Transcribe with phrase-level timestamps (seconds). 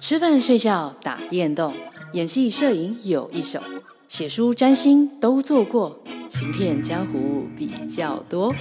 [0.00, 1.74] 吃饭、睡觉、打电动、
[2.14, 3.62] 演戏、摄影有一手，
[4.08, 8.54] 写书、占星都做过，行骗江湖比较多。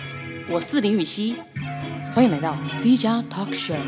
[0.49, 1.37] 我是林予晞，
[2.13, 3.79] 欢迎来到 C 加 Talk Show。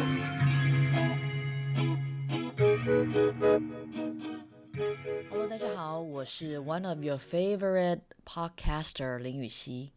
[5.29, 9.89] Hello，大家好，我是 One of your favorite podcaster 林予晞。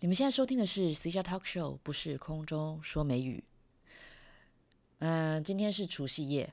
[0.00, 3.44] 你们现在收听的是 C 加 Talk Show，不是空中说美语。
[4.98, 6.52] 嗯、今天是除夕夜，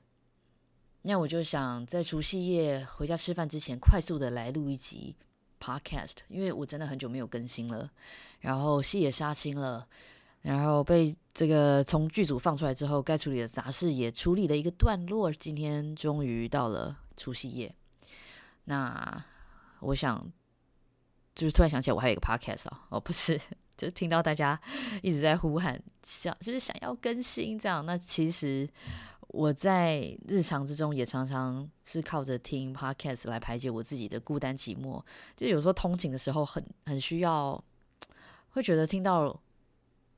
[1.04, 5.16] 那我就想在除夕夜回家吃饭之前，快速的来录一集
[5.60, 7.90] podcast，因为我真的很久没有更新了，
[8.40, 9.88] 然后戏也杀青了，
[10.42, 17.74] 然后被这个从剧组放出来之后，该处理的杂事也处理了一个段落，今天终于到了除夕夜，
[18.66, 19.24] 那
[19.80, 20.30] 我想
[21.34, 23.40] 就是突然想起来，我还有一个 podcast 哦，哦不是。
[23.82, 24.60] 就听到大家
[25.02, 27.84] 一直在呼喊，想就是想要更新这样。
[27.84, 28.70] 那其实
[29.30, 35.04] 我在日常之中也常常是靠着听 podcast 来排解我自己的孤单寂寞。
[35.36, 37.62] 就有时候通勤的时候很很需要，
[38.52, 39.42] 会觉得听到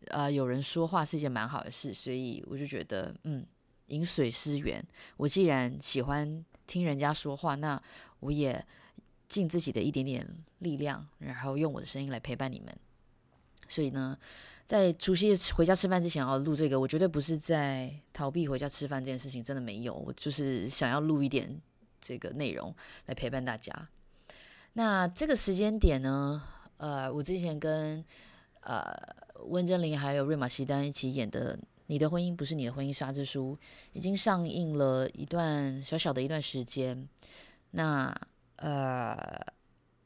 [0.08, 3.45] 呃有人说话是一件蛮好的事，所以我就觉得嗯，
[3.88, 4.86] 饮水思源。
[5.16, 7.81] 我既然喜欢听人家说话，那
[8.20, 8.66] 我也
[9.30, 10.27] 尽自己的一点点
[10.59, 12.75] 力量，然后用我的声音来陪伴你们。
[13.73, 14.16] 所以呢，
[14.67, 21.59] 在除夕回家吃饭之前要录这个，我绝对不是在逃避回家吃饭这件事情，真的没有，我就是想要录一点
[21.99, 22.71] 这个内容
[23.07, 23.73] 来陪伴大家。
[24.73, 26.43] 那这个时间点呢，
[26.77, 28.05] 呃，我之前跟
[28.59, 28.93] 呃
[29.45, 33.58] 温贞菱还有瑞玛西丹一起演的《你的婚姻不是你的婚姻》杀之书，
[33.93, 37.09] 已经上映了一段小小的一段时间。
[37.71, 38.15] 那
[38.58, 39.52] 呃。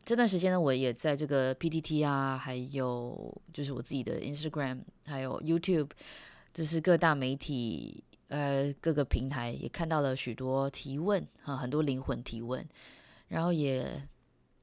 [0.08, 5.90] 这段时间呢，我也在这个 PTT 啊，还有就是我自己的 Instagram，还有 YouTube，
[6.54, 12.66] 就是各大媒体呃各个平台也看到了许多提问啊，很多灵魂提问，
[13.28, 14.02] 然后也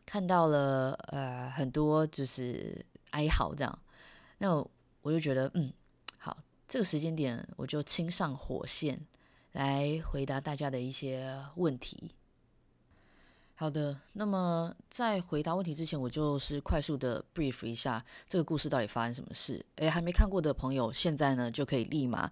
[0.06, 3.78] 看到了呃很多就是哀嚎这样，
[4.38, 4.50] 那，
[5.02, 5.70] 我就觉得嗯
[6.16, 6.34] 好，
[6.66, 8.98] 这个时间点我就亲上火线
[9.52, 12.12] 来回答大家的一些问题。
[13.56, 19.64] 好的，那么在回答问题之前，我就是快速的 brief 一下这个故事到底发生什么事。
[19.76, 22.30] 诶，还没看过的朋友，现在呢就可以立马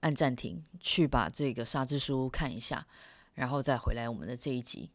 [0.00, 2.86] 按暂停，去把这个沙之书看一下，
[3.34, 4.88] 然后再回来我们的这一集。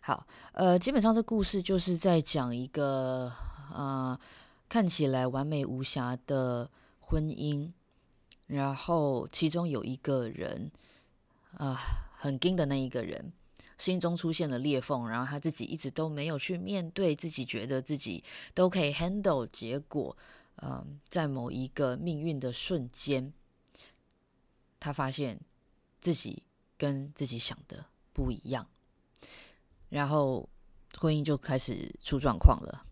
[0.00, 3.32] 好，呃，基本上这故事就是在讲一个
[3.72, 4.18] 呃
[4.68, 7.70] 看起来完美无瑕的婚姻，
[8.48, 10.70] 然后其中有一个人
[11.52, 11.78] 啊、呃、
[12.18, 13.32] 很硬的那一个人。
[13.78, 18.22] 心中出现了裂缝，然后他自己一直都没有去面对，自己觉得自己
[18.54, 19.46] 都可以 handle。
[19.52, 20.16] 结果，
[20.62, 23.32] 嗯，在某一个命运的瞬间，
[24.78, 25.40] 他发现
[26.00, 26.42] 自己
[26.76, 28.68] 跟自己想的不一样，
[29.88, 30.48] 然后
[30.98, 32.86] 婚姻就开始出状况了。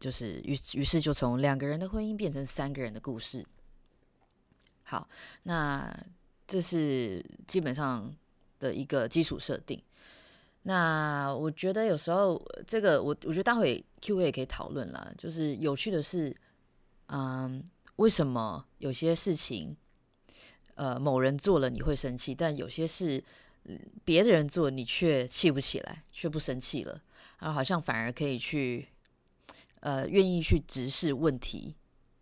[0.00, 3.44] 就是于于是就从两个人的婚姻变成三个人的故事。
[4.84, 5.08] 好，
[5.42, 5.92] 那
[6.46, 8.14] 这是基本上
[8.60, 9.82] 的一个基础设定。
[10.62, 15.10] 那我觉得有时候这个我我觉得待会 Q&A 也可以讨论啦。
[15.16, 16.36] 就是有趣的是，
[17.06, 17.62] 嗯，
[17.96, 19.76] 为什么有些事情，
[20.74, 23.22] 呃，某人做了你会生气，但有些事
[24.04, 27.00] 别的人做你却气不起来，却不生气了，
[27.38, 28.88] 然后好像反而可以去，
[29.80, 31.74] 呃，愿意去直视问题，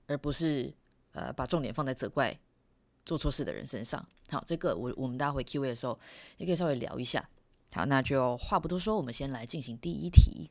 [0.06, 0.72] 而不是
[1.12, 2.38] 呃把重点放在责怪
[3.04, 4.06] 做错事的人身上。
[4.28, 5.98] 好，这个我我们待会 Q&A 的时候
[6.36, 7.28] 也可以稍微聊一下。
[7.76, 10.48] 好，那就话不多说，我们先来进行第一题。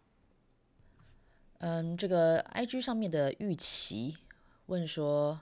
[1.58, 4.16] 嗯，这个 IG 上面的玉琪
[4.68, 5.42] 问说，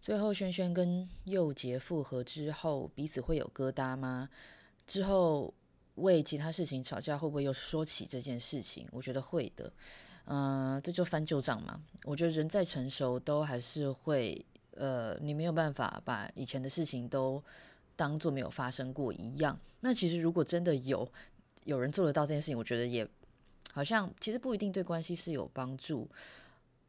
[0.00, 4.28] 最后轩轩跟佑杰复合之后，彼此会有疙瘩吗？
[4.86, 5.52] 之后
[5.96, 8.86] 为其他事情吵架，会不会又说起这件事情？
[8.92, 9.72] 我觉得会的。
[10.26, 11.82] 嗯，这就翻旧账嘛。
[12.04, 17.42] 我觉得人再成熟，都还是会，呃，你没有办法把以前的事情都。
[17.96, 19.58] 当做没有发生过一样。
[19.80, 21.10] 那其实如果真的有
[21.64, 23.08] 有人做得到这件事情，我觉得也
[23.72, 26.08] 好像其实不一定对关系是有帮助。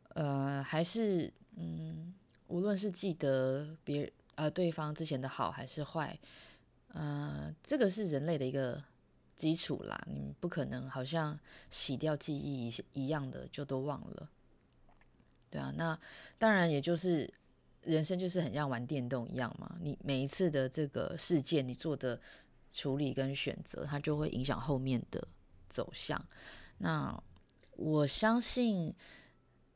[0.09, 2.13] 呃，还是嗯，
[2.47, 6.19] 无论是记得别呃对方之前的好还是坏，
[6.93, 8.83] 呃，这个是人类的一个
[9.35, 9.99] 基础啦。
[10.07, 11.39] 你不可能好像
[11.69, 14.29] 洗掉记忆一一样的就都忘了。
[15.49, 15.97] 对啊，那
[16.37, 17.33] 当然也就是。
[17.87, 22.19] 人生就是很像玩电动一样嘛，你每一次的这个事件，你做的
[22.69, 25.25] 处理跟选择，它就会影响后面的
[25.69, 26.23] 走向。
[26.79, 27.17] 那
[27.71, 28.93] 我相信，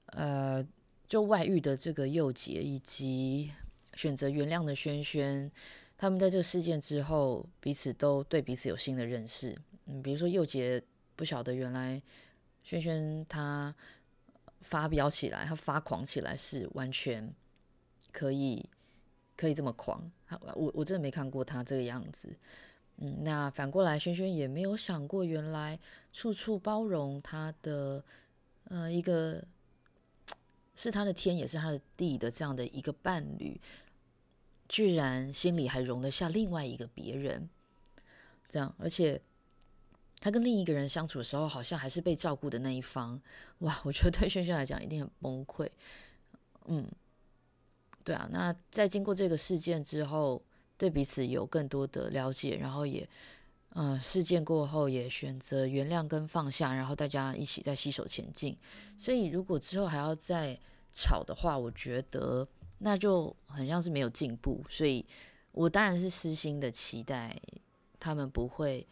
[0.08, 0.66] 呃，
[1.08, 3.52] 就外遇的这个佑杰以及
[3.96, 5.50] 选择原谅的轩轩，
[5.98, 9.58] 他们在这个事件之后，彼此都对彼此有新的认识。
[9.86, 10.84] 嗯，比如说佑杰
[11.16, 12.02] 不晓得原来
[12.62, 13.74] 轩轩他
[14.62, 17.34] 发飙起来，他发狂起来是完全
[18.12, 18.70] 可以
[19.36, 20.12] 可以这么狂。
[20.56, 22.36] 我我真的没看过他这个样子。
[22.98, 25.80] 嗯，那反过来，轩轩也没有想过，原来
[26.14, 28.04] 处处包容他的
[28.66, 29.44] 呃一个
[30.76, 33.60] 是他的天，也是他的地的这样的一个伴侣。
[34.70, 37.50] 居然心里还容得下另外一个别人，
[38.48, 39.22] 这样，而且
[40.22, 43.22] 他跟另一个人相处的时候，好像还是被照顾的那一方。
[43.60, 45.68] 哇，我觉得对轩轩来讲一定很崩溃。
[46.68, 46.88] 嗯，
[48.04, 50.42] 对啊，那在经过这个事件之后，
[50.78, 53.08] 对彼此有更多的了解，然后也，
[53.76, 58.58] 嗯、事件过后也选择原谅跟放下，然后大家一起再携手前进。
[58.98, 60.60] 所以，如果之后还要再
[60.92, 62.48] 吵的话，我觉得。
[62.84, 65.06] 那就很像是没有进步，所以
[65.52, 67.40] 我当然是私心的期待
[68.00, 68.88] 他们不会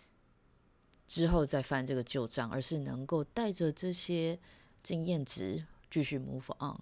[1.08, 4.38] 之后再翻这个旧账，而是能够带着这些
[4.84, 6.80] 经验值继续 move on。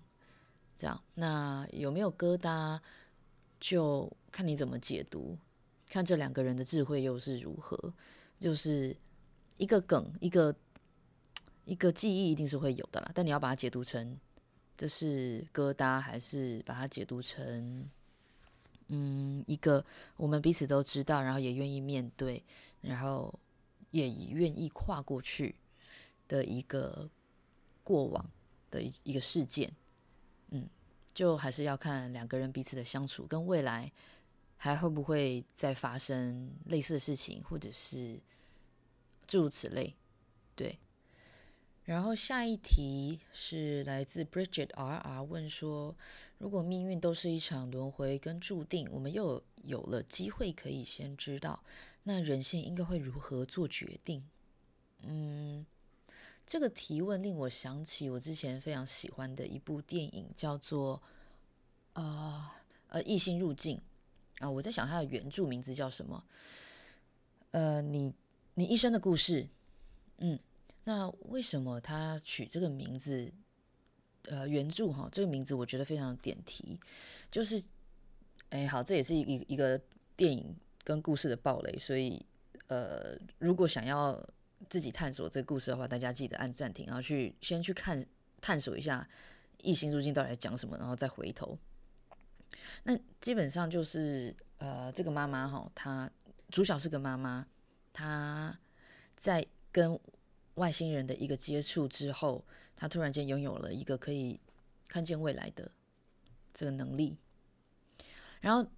[0.78, 2.80] 这样，那有没有疙瘩，
[3.60, 5.36] 就看你怎么解读，
[5.90, 7.94] 看这两个人的智慧又是如何。
[8.40, 8.96] 就是
[9.58, 10.56] 一个梗，一个
[11.66, 14.16] 一个记忆一定是会有的啦，但你要把它解读成。
[14.78, 17.90] 这是疙瘩，还是把它解读成，
[18.90, 19.84] 嗯，一个
[20.18, 22.44] 我们彼此都知道，然后也愿意面对，
[22.82, 23.34] 然后
[23.90, 25.56] 也愿意跨过去
[26.28, 27.10] 的一个
[27.84, 28.24] 过往
[28.70, 29.74] 的一一个事件，
[31.18, 33.92] 就还是要看两个人彼此的相处，跟未来
[34.56, 38.20] 还会不会再发生类似的事情，或者是
[39.26, 39.96] 诸如此类，
[40.56, 40.78] 对。
[41.86, 45.96] 然后下一题是来自 Bridget R R 问说：
[46.38, 51.64] 如果命运都是一场轮回跟注定，我们又有，了机会可以先知道，
[52.04, 54.24] 那人性应该会如何做决定？
[55.02, 55.66] 嗯，
[56.48, 61.00] 这个提问令我想起我之前非常喜欢的一部电影，叫做
[61.94, 62.56] 啊
[62.88, 63.80] 呃异星入境
[64.40, 66.24] 啊，我在想它的原著名字叫什么？
[67.52, 68.14] 呃，你
[68.56, 69.48] 你一生的故事，
[70.18, 70.40] 嗯。
[70.86, 73.30] 那为什么他取这个名字？
[74.24, 76.80] 呃，原著哈，这个名字我觉得非常点题，
[77.30, 77.62] 就是，
[78.50, 79.80] 哎，好，这也是一一个
[80.16, 80.56] 电影
[80.86, 82.26] 跟故事的暴雷，所以，
[82.68, 84.18] 呃，如果想要
[84.70, 88.06] 自己探索这个故事的话，大家记得按暂停，然后去先去看
[88.42, 89.08] 探索一下
[89.64, 91.58] 《异星入境》到底在讲什么，然后再回头。
[92.84, 96.10] 那基本上就是，呃，这个妈妈哈，她
[96.50, 97.46] 主角是个妈妈，
[97.94, 98.58] 她
[99.16, 100.00] 在跟
[100.56, 102.44] 外星人的一个接触之后，
[102.76, 104.40] 她突然间拥有了一个可以
[104.88, 105.72] 看见未来的
[106.54, 107.18] 这个能力。
[108.42, 108.70] 然后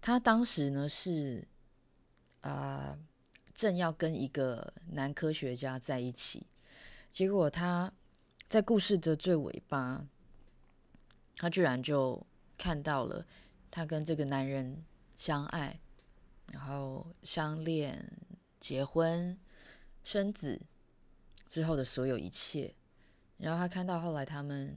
[0.00, 1.46] 她当时呢是
[2.40, 2.98] 啊、呃，
[3.54, 6.46] 正要跟一个男科学家在一起，
[7.10, 7.92] 结果他
[8.48, 10.06] 在故事的最尾巴，
[11.36, 12.24] 他居然就
[12.56, 13.26] 看到了
[13.70, 14.84] 他跟这个男人
[15.16, 15.80] 相爱，
[16.52, 18.12] 然后相恋、
[18.60, 19.38] 结婚、
[20.02, 20.60] 生子。
[21.48, 22.74] 之后的所有一切，
[23.36, 24.74] 然后他看到后来他们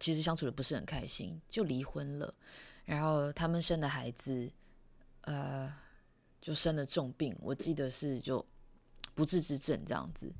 [0.00, 2.34] 其实相处的不是很开心，就离婚了。
[2.84, 4.50] 然后他们生的孩子，
[5.20, 5.72] 呃，
[6.40, 8.44] 就生了重病，我记得是就
[9.14, 10.32] 不治之症这样子。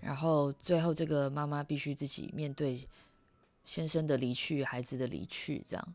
[0.00, 2.86] 然后最后这个妈妈必须自己面对
[3.64, 5.94] 先生的离去、孩子的离去，这样。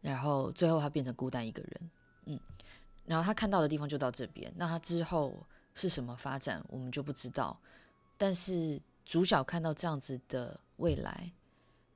[0.00, 1.90] 然后最后他变成孤单一个人，
[2.26, 2.40] 嗯。
[3.06, 7.58] 然后他看到的地方就到这边，那他之后是什么发展，我们就不知道。
[8.16, 11.30] 但是主角看到这样子的未来，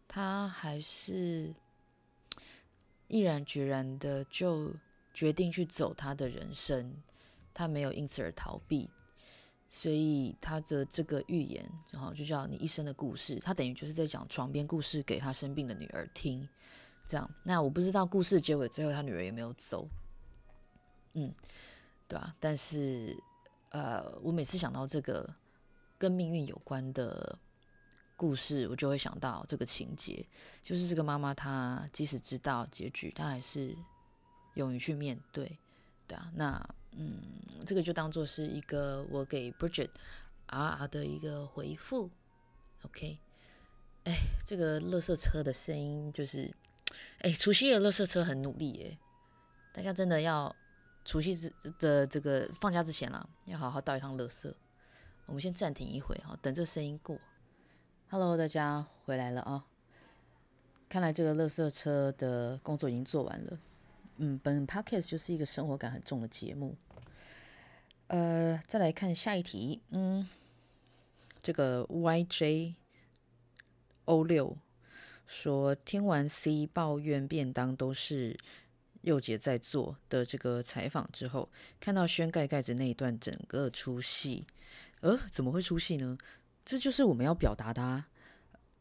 [0.06, 1.54] 他还是
[3.06, 4.70] 毅然决然的就
[5.18, 6.94] 决定去走他的人生，
[7.52, 8.88] 他没有因此而逃避，
[9.68, 16.48] 所以他的这个预言，然后就叫你一生的故事，他等于就是在讲床边故事给他生病的女儿听，
[17.04, 17.28] 这样。
[17.42, 19.88] 那我不知道故事结尾最后他女儿有没有走，
[21.14, 21.34] 嗯，
[22.06, 22.36] 对啊。
[22.38, 23.16] 但是
[23.70, 25.28] 呃，我每次想到这个。
[26.00, 27.36] 跟命运有关的
[28.16, 30.24] 故事，我就会想到这个情节，
[30.62, 33.76] 就是这个妈妈，她即使知道结局，她还是
[34.58, 35.58] 勇于去面对，
[36.06, 36.30] 对啊。
[36.34, 37.22] 那嗯，
[37.64, 39.90] 这个就当做是一个我给 Bridget
[40.46, 42.10] 啊啊的一个回复。
[42.82, 43.18] OK，
[44.04, 44.12] 哎，
[44.44, 46.52] 这个垃圾车的声音就是，
[47.20, 48.98] 哎，除夕夜垃圾车很努力耶，
[49.72, 50.54] 大家真的要
[51.04, 54.52] 除夕之的这个放假之前啦，要好好倒一趟垃圾。
[55.26, 57.18] 我们先暂停一会，哈，等这声音过。
[58.10, 59.66] Hello，大家回来了啊！
[60.88, 63.58] 看来这个垃圾车的工作已经做完了。
[64.18, 66.76] 嗯，本 podcast 就是一个生活感很重的节目。
[68.08, 70.28] 呃，再来看下一题，嗯，
[71.42, 72.74] 这个 YJ
[74.06, 74.56] O 六
[75.26, 78.36] 说，听完 C 抱怨便当都是
[79.02, 81.48] 佑杰在做的这个采访之后，
[81.78, 84.46] 看到轩盖盖子那一段，整个出戏。
[85.00, 86.18] 呃，怎么会出戏呢？
[86.64, 88.08] 这就是我们要表达的啊。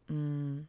[0.07, 0.67] 嗯，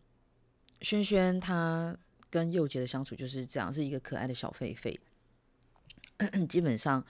[0.83, 1.97] 轩轩他
[2.31, 7.05] 跟幼杰的相处就是这样，是一个可爱的小狒狒，基本上。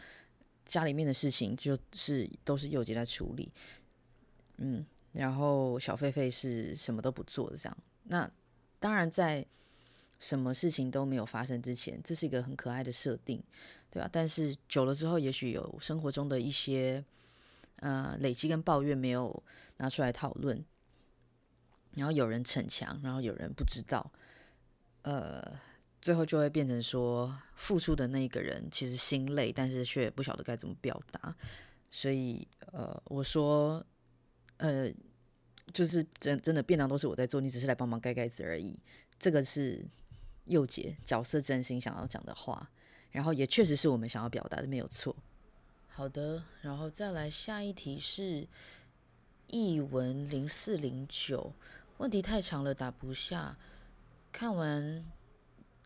[0.69, 3.51] 家里面的事情就是都是幼杰在处理，
[4.59, 7.79] 嗯，然后小狒狒是什么都不做的这样。
[8.03, 8.31] 那
[8.79, 9.47] 当然，在
[10.19, 13.43] 什么事情都没有发生之前，这是一个很可爱的设定，
[13.91, 14.07] 对吧？
[14.13, 17.03] 但是久了之后，也许有生活中的一些
[17.77, 19.43] 呃累积跟抱怨没有
[19.79, 20.63] 拿出来讨论，
[21.95, 24.13] 然后有人逞强，然后有人不知道，
[25.11, 25.61] 呃。
[26.01, 31.35] 最后就会变成说，付出的那个人其实心累，但是却不晓得该怎么表达。
[31.91, 33.85] 所以，呃，我说，
[34.59, 34.89] 呃，
[35.75, 38.79] 就是真真的便当都是我在做，你只是来帮忙盖盖子而已。
[39.19, 39.85] 这个是
[40.45, 42.71] 佑杰角色真心想要讲的话，
[43.11, 45.15] 然后也确实是我们想要表达的，没有错。
[45.89, 48.47] 好的，然后再来下一题是
[49.49, 51.53] 译文零四零九，
[51.97, 53.59] 问题太长了，打不下。
[54.33, 55.05] 看完。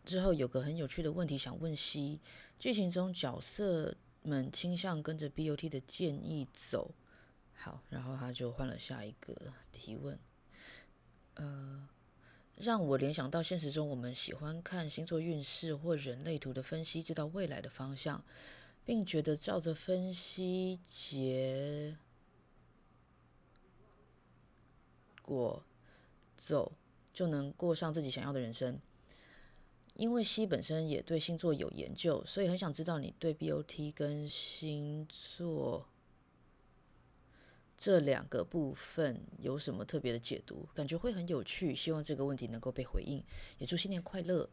[0.05, 2.19] 之后有个很有趣的问题想问 C，
[2.59, 6.93] 剧情中角色们倾向跟着 BOT 的建议走，
[7.53, 9.33] 好，然后他就换了下一个
[9.71, 10.19] 提问，
[11.35, 11.87] 呃，
[12.57, 18.21] 让我联想到现实中我们喜欢看星座运势或人类图的分析，知道未来的方向，
[18.83, 21.95] 并觉得照着分析结
[25.21, 25.63] 果
[26.35, 26.73] 走
[27.13, 28.79] 就能过上自己想要的人生。
[29.95, 35.87] 因为 C 本身也对星座有研究，所以很想知道你对 BOT 跟星座
[37.77, 41.75] 这两个部分有什么特别的解读，感觉会很有趣。
[41.75, 43.23] 希望这个问题能够被回应，
[43.59, 44.49] 也祝新年快乐。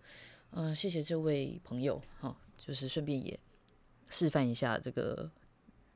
[0.51, 2.03] 嗯、谢谢这位朋友。
[2.19, 3.41] 哈、哦，就是顺便也
[4.09, 5.31] 示范一下这个，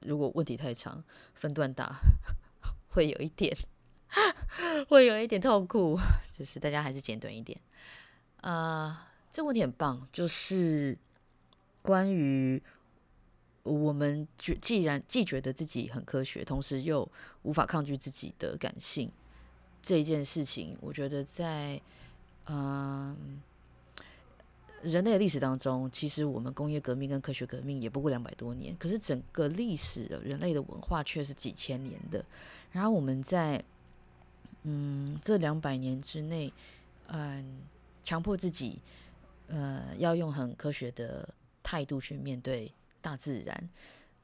[0.00, 1.04] 如果问题太长，
[1.34, 2.00] 分段打
[2.88, 3.54] 会有一点，
[4.88, 5.98] 会有一点痛苦，
[6.36, 7.58] 就是大家还是简短一点
[8.40, 9.10] 啊。
[9.30, 10.96] 这个问题很棒，就是
[11.82, 12.62] 关于
[13.64, 17.10] 我们觉既然既觉得自己很科学，同时又
[17.42, 19.10] 无法抗拒自己的感性
[19.82, 21.80] 这一件事情，我觉得在
[22.46, 23.42] 嗯
[24.82, 32.24] 人类历史当中，其实我们工业革命跟科学革命也不过两百多年，可是整个历史人类的文化却是几千年的。
[32.70, 33.64] 然后我们在
[34.64, 36.52] 嗯这两百年之内，
[37.06, 37.62] 嗯
[38.02, 38.80] 强迫自己。
[39.46, 41.28] 呃，要用很科学的
[41.62, 43.68] 态度去面对大自然。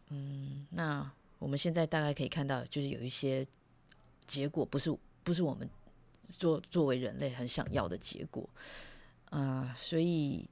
[0.08, 3.46] 嗯，那我们现在大概可以看到，就是有一些
[4.26, 5.68] 结果不是不是我们
[6.24, 8.48] 作作为人类很想要的结果。
[9.26, 10.48] 啊、所以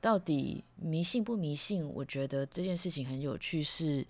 [0.00, 1.88] 到底迷信不迷信？
[1.88, 3.62] 我觉得这件事情很有趣。
[3.62, 4.04] 是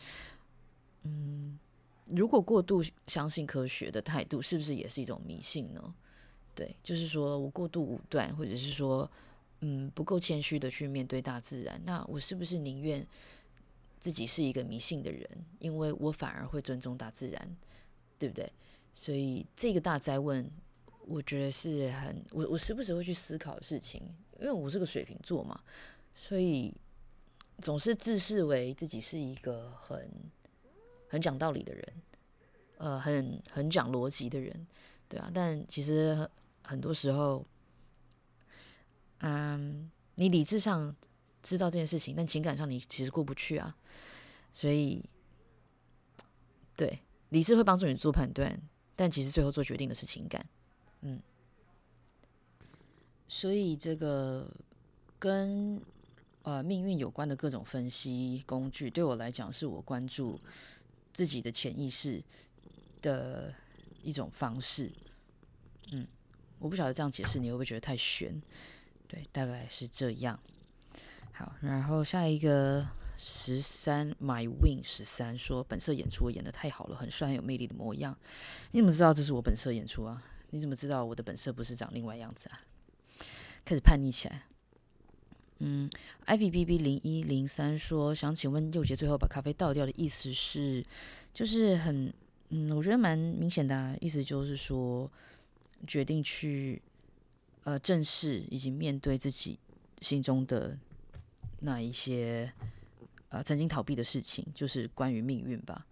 [1.02, 1.58] 嗯，
[2.06, 5.94] 如果过度相信科学的态度，是不是也是一种迷信呢？
[6.54, 9.10] 对，就是说我过度武断，或者是说。
[9.66, 13.06] 嗯，不够谦虚的去面对大自然，那我是不是宁愿
[13.98, 15.26] 自己是一个迷信的人？
[15.58, 17.56] 因为我反而会尊重大自然，
[18.18, 18.52] 对不对？
[18.94, 20.46] 所以这个大哉问，
[21.06, 24.02] 我觉得是很我我时不时会去思考的事情，
[24.38, 25.58] 因为我是个水瓶座嘛，
[26.14, 26.74] 所以
[27.62, 30.10] 总是自视为自己是一个很
[31.14, 31.92] 很讲道理的人，
[32.78, 34.66] 呃，很很讲逻辑的人，
[35.08, 36.28] 对啊，但其实
[36.62, 37.46] 很多时候。
[39.20, 40.94] 嗯，你理智上
[41.40, 43.74] 知道这件事情，但情感上你其实过不去啊。
[44.52, 45.02] 所以，
[46.76, 46.98] 对，
[47.30, 48.60] 理智会帮助你做判断，
[48.94, 50.44] 但其实最后做决定的是情感。
[51.00, 51.18] 嗯，
[53.26, 54.46] 所以这个
[55.18, 55.80] 跟
[56.42, 60.38] 呃命运有关的各种分析工具，对我来讲是我关注
[61.14, 62.22] 自己的潜意识
[63.00, 63.54] 的
[64.02, 64.92] 一种方式。
[65.92, 66.06] 嗯，
[66.58, 68.42] 我不晓得这样解释你会不会觉得太玄。
[69.08, 70.38] 对，大概是这样。
[71.32, 78.16] 好，然后下一个十三，My Win 十三说，本色演出我演得太好了，很帅，很有魅力的模样。
[78.72, 80.22] 你怎么知道这是我本色演出啊？
[80.50, 82.60] 你怎么知道我的本色不是长另外样子啊？
[83.64, 84.46] 开始叛逆起来。
[85.66, 85.88] 嗯
[86.26, 90.84] ，IVBB 零一零三说，想请问佑杰最后把咖啡倒掉的意思是，
[91.32, 92.12] 就是很，
[92.50, 95.10] 嗯，我觉得蛮明显的啊，意思就是说
[95.86, 96.80] 决定去。
[97.66, 99.58] 呃，正视以及面对自己
[100.02, 100.76] 心中的
[101.60, 102.52] 那一些
[103.30, 105.86] 呃曾经逃避的事情，就是关于命运吧，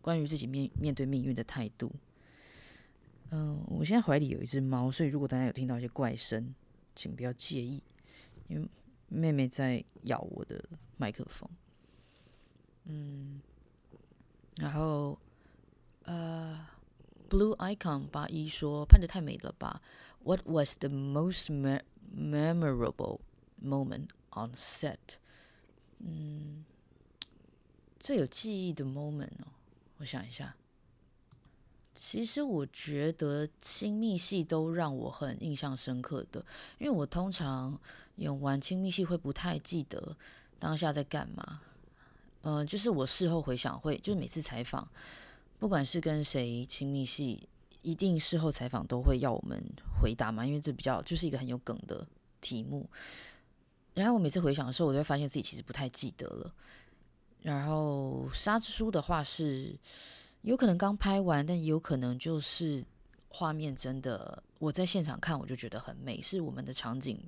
[0.00, 1.90] 关于自己面面对命运的态度。
[3.30, 6.54] 嗯、我现在怀里有一只猫，所以如果大家有听到一些怪声，
[6.94, 7.82] 请不要介意，
[8.46, 8.68] 因为
[9.08, 10.64] 妹妹在咬我的
[10.96, 11.48] 麦克风。
[12.84, 13.40] 嗯，
[14.56, 15.18] 然后
[16.04, 16.66] 呃
[17.28, 19.82] ，Blue Icon 八一说拍得太美了吧
[20.22, 21.80] ？What was the most me
[22.14, 23.20] memorable
[23.62, 25.16] moment on set？
[25.98, 26.64] 嗯，
[27.98, 29.52] 最有记忆的 moment 哦，
[29.98, 30.54] 我想一下。
[32.00, 36.38] 其实我觉得亲密戏都让我很印象深刻的，
[36.78, 37.76] 因为我通常
[38.16, 40.16] 演完亲密戏会不太记得
[40.60, 41.60] 当下在干嘛。
[42.42, 44.88] 嗯、就是我事后回想会，就是每次采访，
[45.58, 47.48] 不管是跟谁亲密戏，
[47.82, 49.60] 一定事后采访都会要我们
[50.00, 52.06] 回答嘛，因为这比较就是一个很有梗的
[52.40, 52.88] 题目。
[53.94, 56.54] 然后我每次回想的时候，我就会发现自己其实不太记得了。
[57.42, 59.76] 然后沙之书的话是。
[60.42, 62.84] 有可能刚拍完，但也有可能就是
[63.28, 67.20] 画面真的，我在现场看我就觉得很美，是我们的场景，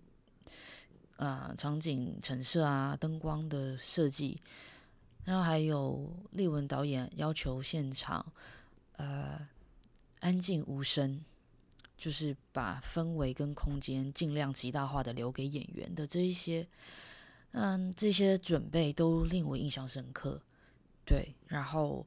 [1.17, 4.41] 呃，场景陈设啊，灯光的设计，
[5.25, 8.25] 然后还有立文导演要求现场
[8.97, 9.47] 呃
[10.21, 11.23] 安静无声，
[11.99, 16.67] 就是把氛围跟空间尽量极大化的留给演员的这一些，
[17.51, 20.41] 嗯，这些准备都令我印象深刻，
[21.05, 22.07] 对，然后。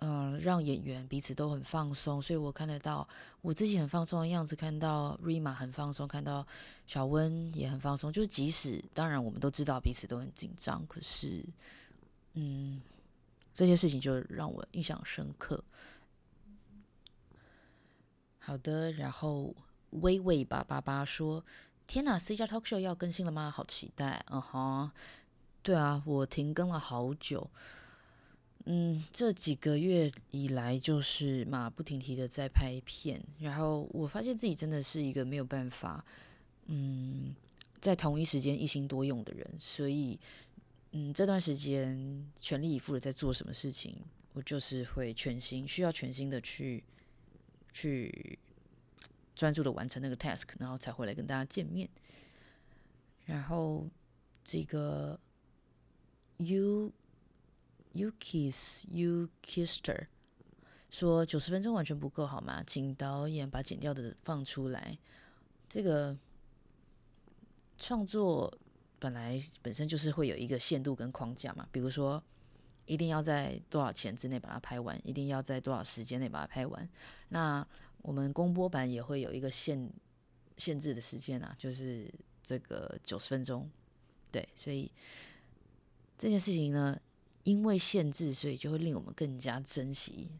[0.00, 3.08] 嗯，让演员彼此都很放松，所以我看得到
[3.40, 6.46] 我自己很放松的样子，看到 Rima 很放松，看到
[6.86, 8.12] 小温也很放松。
[8.12, 11.42] 就是即使当然我们都知道彼此都很紧张，可是，
[12.34, 12.82] 嗯，
[13.54, 15.62] 这些事情就让我印象深刻。
[18.40, 19.54] 好的，然后
[19.90, 21.42] 微微八八八说
[21.86, 23.50] ：“天哪，C 加 Talk Show 要更新了吗？
[23.50, 24.90] 好期待！”嗯哼，
[25.62, 27.48] 对啊，我停更了好久。
[28.66, 36.02] 嗯，这几个月以来就是马不停蹄的在拍片，然后我发现自己真的是一个没有办法，
[36.64, 37.34] 嗯，
[37.78, 40.18] 在同一时间一心多用的人，所以，
[40.92, 43.94] 嗯，这段时间全力以赴的在做什么事情，
[44.32, 46.82] 我就是会全心需要全心的去
[47.70, 48.38] 去
[49.36, 51.86] 专注的完成那个 task，然后才回来跟大家见面。
[53.26, 53.86] 然后
[54.42, 55.20] 这个
[56.38, 56.90] you。
[57.94, 60.08] You kiss, you kiss her。
[60.90, 62.60] 说九十分钟完全不够好吗？
[62.66, 64.98] 请导演把剪掉的放出来。
[65.68, 66.16] 这个
[67.78, 68.52] 创作
[68.98, 72.20] 本来本身就是会有一个限度跟框架嘛，比如说
[72.86, 76.88] 一定要在多少钱之内把它拍完，一定要在多少时间内把它拍完。
[77.28, 77.64] 那
[78.02, 79.88] 我们公播版也会有一个限
[80.56, 83.70] 限制的时间啊，就是这个九十分钟。
[84.32, 84.90] 对，所以
[86.18, 87.00] 这件事情呢。
[87.44, 90.30] 因为限制，所以就会令我们更加珍惜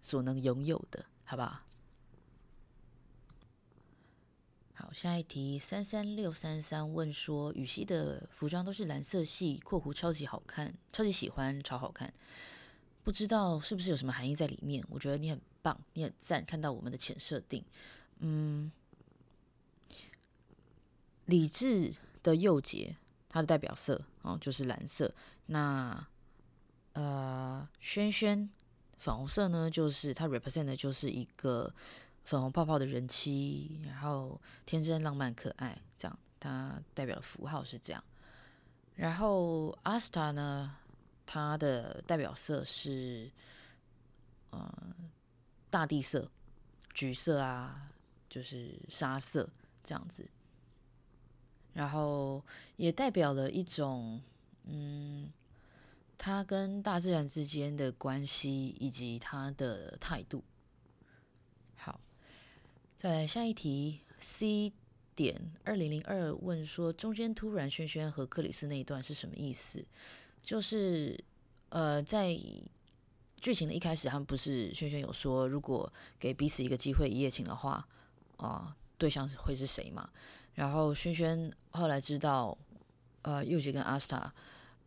[0.00, 1.60] 所能拥有的，好不好？
[4.72, 12.12] 好，下一题，三三六三三问说，羽西的服装都是蓝色系（括弧超级好看，超级喜欢，超好看），
[13.04, 14.82] 不知道是不是有什么含义在里面？
[14.88, 17.62] 我觉得你很棒，你很赞，看到我们的浅设定，
[18.20, 18.72] 嗯，
[21.26, 22.96] 理智的右结，
[23.28, 25.14] 它的代表色哦就是蓝色，
[25.46, 26.08] 那。
[26.94, 28.48] 呃，萱萱
[28.98, 31.74] 粉红色呢，就是它 represent 的就是一个
[32.24, 38.02] 粉红泡泡的人妻，然后天真浪漫可爱，这样它代表的符号是这样。
[38.94, 40.76] 然后 Asta 呢，
[41.26, 43.30] 它的代表色是
[44.50, 44.72] 呃
[45.68, 46.30] 大地色，
[46.92, 47.90] 橘色啊，
[48.30, 49.48] 就是沙色
[49.82, 50.30] 这样子。
[51.72, 52.40] 然后
[52.76, 54.22] 也代表了一种
[54.62, 55.32] 嗯。
[56.16, 60.42] 他跟大自然之间的关系以及他的态度。
[61.76, 62.00] 好，
[62.94, 64.00] 再来下一题。
[64.18, 64.72] C
[65.14, 69.84] 点二零零二问说，中间突然萱萱和克里斯那一段是什么意思？
[70.42, 71.22] 就是
[71.68, 72.34] 呃，在
[73.36, 77.86] 剧情的一开始，他们不是萱萱有说，如果给彼此一个机会一夜情的话，
[78.38, 80.08] 啊、对象会是谁嘛？
[80.54, 82.56] 然后萱萱后来知道，
[83.22, 84.32] 呃，祐结跟阿斯塔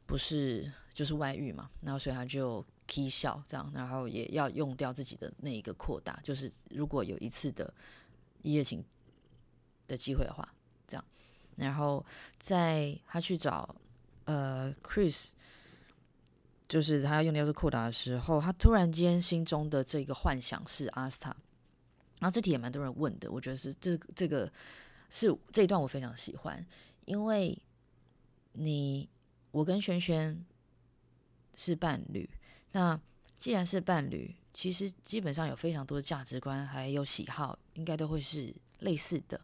[0.08, 0.72] 不是。
[0.98, 7.72] 就是外遇嘛，然后所以他就起笑这样，然后也要用掉自己的那一个扩大，就是如果有一次的
[8.42, 8.84] 一夜情
[9.88, 10.52] 的机会的话，
[10.88, 11.06] 这样，
[11.58, 12.04] 然后
[12.40, 13.76] 在他去找
[14.26, 15.34] 呃 Chris，
[16.68, 21.30] 就是他要用掉这扩大的时候，他突然间心中的这个幻想是阿斯塔，
[22.18, 24.52] 然后这题也蛮多人问的，我觉得是这、这个
[25.12, 26.66] 是这一段我非常喜欢，
[27.06, 27.56] 因为
[28.54, 29.08] 你。
[29.52, 30.46] 我跟轩轩
[31.58, 32.30] 是伴侣，
[32.72, 32.98] 那
[33.36, 39.41] 既然是伴侣，其实基本上有非常多的价值观还有喜好，应该都会是类似的，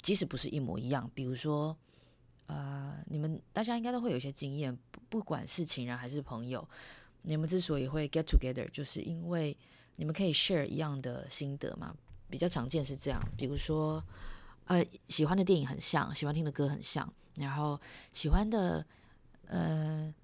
[0.00, 1.10] 即使不是一模一样。
[1.12, 1.76] 比如说，
[2.46, 6.66] 呃，你们大家应该都会有一些经验，不不管是情人还是朋友，
[7.22, 9.56] 你们之所以会 get together，就是因为
[9.96, 11.94] 你们可以 share 一样的心得嘛。
[12.30, 14.02] 比较常见是这样，比如说，
[14.66, 17.80] 呃，喜欢的电影很像，喜欢听的歌很像，然后
[18.12, 18.86] 喜欢的。
[19.46, 20.14] 呃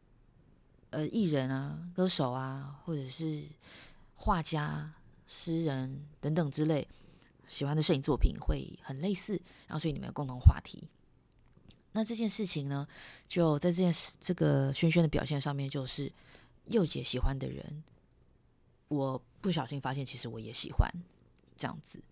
[0.90, 3.44] 呃，艺人啊，歌手啊，或者是
[4.16, 4.92] 画家、
[5.26, 6.86] 诗人等等之类，
[7.46, 9.34] 喜欢的摄影作品会很类似，
[9.66, 10.82] 然后所以你们有共同话题。
[11.92, 12.86] 那这件事情呢，
[13.28, 16.12] 就在这件事这个轩轩的表现上面，就是
[16.66, 17.84] 佑姐喜欢的人，
[18.88, 20.90] 我不小心发现，其实我也喜欢
[21.56, 22.02] 这样子，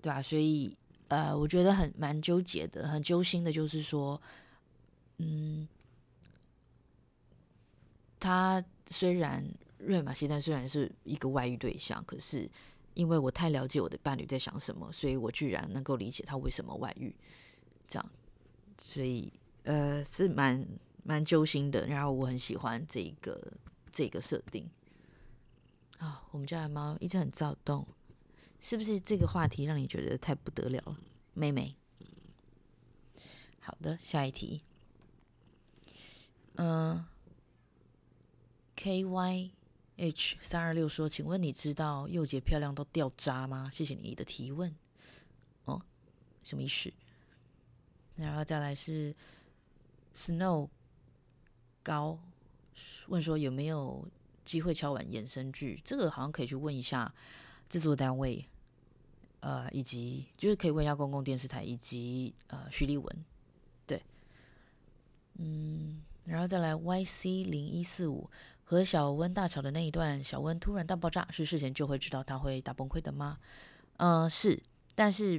[0.00, 0.76] 对啊，所以
[1.08, 4.20] 呃，我觉得很蛮纠结的，很揪心的，就是说。
[5.18, 5.68] 嗯，
[8.22, 9.44] 他虽然
[9.78, 12.48] 瑞玛西丹虽然是一个外遇对象，可是
[12.94, 17.12] 因为我太了解我的伴侣在想什么，所以我居然能够理解他为什么外遇，
[17.88, 18.10] 这样，
[18.78, 19.32] 所以
[19.64, 20.64] 呃是蛮
[21.02, 21.84] 蛮揪心的。
[21.88, 23.52] 然后我很喜欢这个
[23.90, 24.70] 这个设定
[25.98, 27.84] 啊、我们家的猫一直很躁动，
[28.60, 30.96] 是不是这个话题让你觉得太不得了了，
[31.34, 31.74] 妹妹？
[33.58, 34.62] 好的，下一题。
[36.56, 37.04] 嗯
[38.82, 39.50] ，K Y
[39.96, 44.74] H 三二六说：“请问你知道佑洁漂亮到掉渣吗？”谢谢你的提问。
[45.66, 45.80] 哦，
[46.42, 46.92] 什么意思？
[48.16, 49.14] 然后再来是
[50.12, 50.68] Snow
[51.84, 52.18] 高
[53.06, 54.08] 问说：“有没有
[54.44, 57.14] 机会敲完衍生剧？”这个好像可以去问一下
[57.68, 58.44] 制作单位，
[59.38, 63.24] 呃，以及就是可以问一下公共电视台以及呃徐立文。
[63.86, 64.02] 对，
[65.34, 66.02] 嗯。
[66.24, 68.30] 然后再来，YC 零一四五
[68.72, 73.38] 和小温大吵的那一段，小温突然大爆炸，是事前就会知道他会大崩溃的吗？
[73.98, 74.58] 嗯、是，
[74.94, 75.34] 但是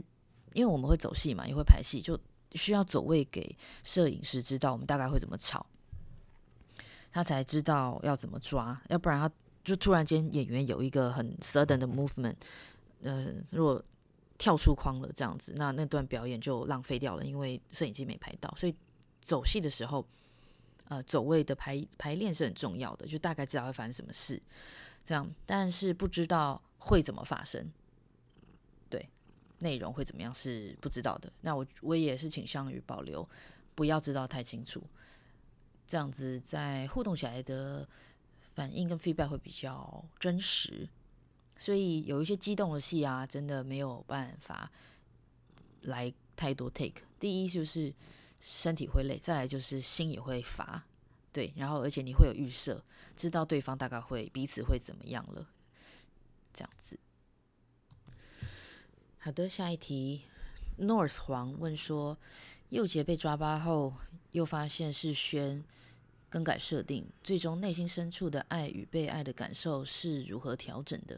[0.54, 2.16] 因为我们会走戏嘛，也会排戏，就
[2.52, 5.66] 需要走位给摄影师知道我们大概会怎么吵，
[7.12, 9.28] 他才知道要怎么抓，要不然他
[9.64, 12.36] 就突然间演员有一个很 sudden 的 movement，
[13.02, 13.84] 呃，如果
[14.38, 18.76] 跳出框了这样子，那那段表演就浪费掉了，因为摄影机没拍到，所以
[19.22, 20.06] 走戏的时候。
[20.90, 24.40] 呃，走位的排排练是很重要的，就大概知道会发生什么事，
[25.04, 27.72] 这样，但是不知道会怎么发生，
[28.90, 29.10] 对，
[29.60, 31.32] 内容会怎么样是不知道的。
[31.42, 33.28] 那我我也是倾向于保留，
[33.74, 34.84] 不要知道太清楚，
[35.88, 37.88] 这样子在互动起来的
[38.54, 40.88] 反应跟 feedback 会比较真实。
[41.58, 44.70] 所以有一些激动的戏啊，真的没有办法
[45.84, 47.02] 来太多 take。
[47.20, 47.92] 第一就是。
[48.46, 50.84] 身体会累，再来就是心也会乏，
[51.32, 52.84] 对，然后而且你会有预设，
[53.16, 55.48] 知道对方大概会彼此会怎么样了，
[56.54, 57.00] 这样子。
[59.18, 60.24] 好的，下一题
[60.78, 62.18] ，North 黄问说，
[62.68, 63.94] 佑杰被抓包后，
[64.32, 65.64] 又发现是轩
[66.30, 71.18] 更改设定，最终内心深处的爱与被爱的感受是如何调整的？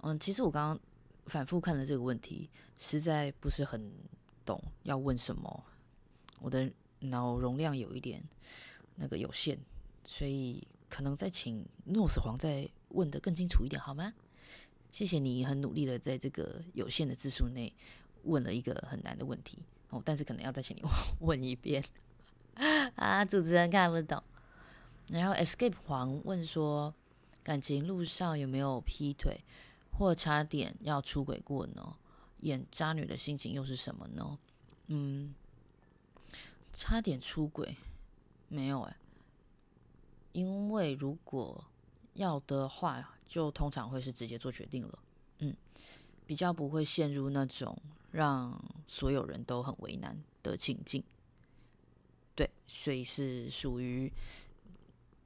[0.00, 0.80] 嗯，其实我刚刚
[1.26, 3.92] 反复看了这个问题，实在不是很
[4.44, 5.64] 懂要问什么。
[6.40, 6.70] 我的
[7.00, 8.22] 脑容量有一点
[8.96, 9.58] 那个有限，
[10.04, 14.12] 所以可能再请诺斯黄再问得更清楚一点好吗？
[14.90, 17.72] 谢谢你很努力的在这个有限的字数内
[18.24, 19.58] 问了一个很难的问题
[19.90, 20.82] 哦，但是可能要再请你
[21.20, 21.84] 问一遍
[22.96, 24.22] 啊，主持人看不懂。
[25.08, 26.94] 然后 Escape 黄问说，
[27.42, 29.40] 感情路上有没有劈腿
[29.92, 31.96] 或差点要出轨过呢？
[32.40, 34.38] 演渣女的心情又是什么呢？
[34.86, 35.34] 嗯。
[36.80, 37.76] 差点出轨，
[38.46, 38.96] 没有哎，
[40.30, 41.64] 因为如果
[42.12, 44.98] 要的话，就通常会是直接做决定了，
[45.40, 45.52] 嗯，
[46.24, 47.76] 比较不会陷入那种
[48.12, 51.02] 让所有人都很为难的情境，
[52.36, 54.12] 对，所以是属于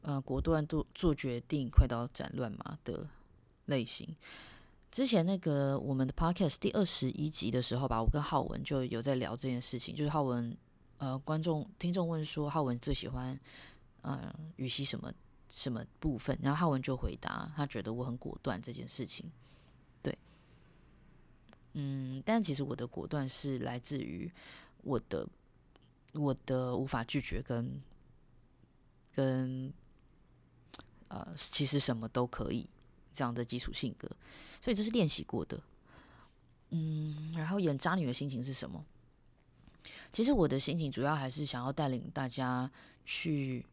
[0.01, 3.07] 呃果断做做决定、快刀斩乱麻的
[3.67, 4.17] 类型。
[4.91, 10.57] 之前那个我们的 podcast 第二十一集的时候吧，我跟浩文就有在聊这件事情，就是浩文。
[11.03, 13.37] 呃，观众、听众问说，浩文最喜欢
[14.03, 15.13] 呃予晞什么
[15.49, 16.39] 什么部分？
[16.41, 19.29] 然后浩文就回答，他觉得我很果断这件事情。
[20.01, 20.17] 对，
[21.73, 24.31] 嗯，但其实我的果断是来自于
[24.85, 25.29] 我的
[26.13, 27.83] 我的无法拒绝跟
[29.13, 29.75] 跟
[31.09, 32.65] 呃，其实什么都可以
[33.13, 34.09] 这样的基础性格，
[34.61, 35.61] 所以这是练习过的。
[36.71, 38.87] 嗯，然后演渣女的心情是什么？
[40.13, 42.71] 其实我的心情主要还是想要带领大家
[43.07, 43.65] 去，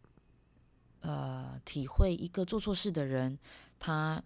[1.01, 3.37] 呃，体会一个做错事的人，
[3.77, 4.23] 他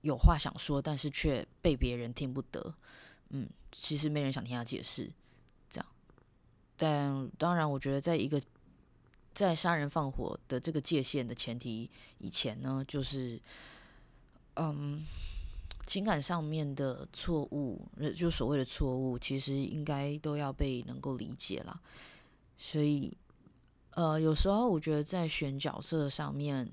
[0.00, 2.74] 有话想说，但是却被别人听不得。
[3.28, 5.10] 嗯，其实没人想听他解释，
[5.68, 5.86] 这样。
[6.76, 8.40] 但当然，我觉得在一个
[9.34, 13.38] 在杀人放火的这个界限的前提以前呢，就是，
[14.54, 15.04] 嗯。
[15.90, 17.84] 情感上面的错误，
[18.16, 21.80] 就所谓的错误，其实应该都要被能够理解啦。
[22.56, 23.12] 所以，
[23.96, 26.70] 呃，有时候我觉得在选角色上面，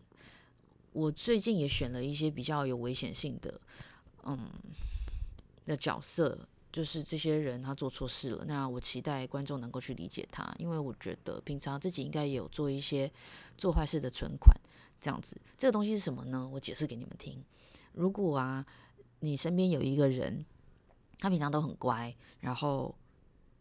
[0.91, 3.60] 我最近也选了一些比较有危险性的，
[4.21, 4.51] 嗯，
[5.65, 13.12] 的角色，就是这些人他做错事了，那我期待观众能够去理解他，因为我觉得平常自己应该也有做一些
[13.58, 14.56] 做坏事的存款，
[15.01, 15.36] 这样子。
[15.58, 16.47] 这个东西是什么呢？
[16.53, 17.43] 我解释给你们听。
[17.93, 18.63] 如果啊。
[19.19, 20.45] 你身边有一个人，
[21.19, 22.93] 他平常都很乖，然后，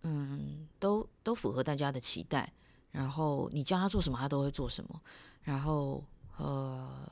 [0.02, 2.52] 嗯，都都符合大家的期待，
[2.90, 5.00] 然后你叫他做什么，他都会做什么，
[5.42, 6.04] 然后，
[6.36, 7.10] 呃，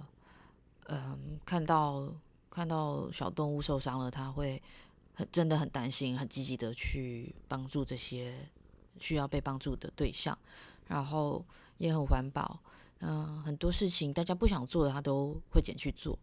[0.88, 2.12] 嗯，看到
[2.50, 4.62] 看到小动物受伤了，他会
[5.14, 8.34] 很真的很担心，很积极的去帮助这些
[9.00, 10.38] 需要被帮助的对象，
[10.86, 11.42] 然后
[11.78, 12.60] 也很环保，
[13.00, 16.18] 嗯，很多事情大家不想做的，他都会捡去做，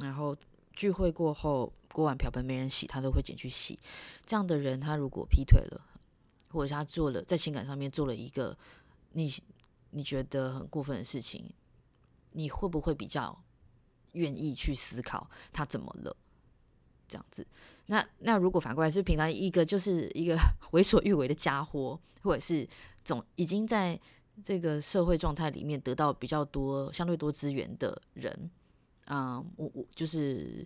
[0.00, 0.36] 然后。
[0.74, 3.78] 聚会过后，锅碗瓢盆没人洗，他都会捡去洗。
[4.24, 5.80] 这样的人，他如果劈腿了，
[6.50, 8.56] 或者是他做了在情感上面做了一个
[9.12, 9.32] 你
[9.90, 11.52] 你觉得很过分的事情，
[12.32, 13.42] 你会不会比较
[14.12, 16.16] 愿意去思考他怎么了？
[17.08, 17.44] 这样子，
[17.86, 20.38] 那那如果反过来是平常一个就是一个
[20.70, 22.68] 为所欲为的家伙，或者是
[23.04, 24.00] 总已经在
[24.44, 28.50] 这个社会状态里面得到比较多相对多资源的人。
[29.10, 30.64] 啊、嗯，我我就是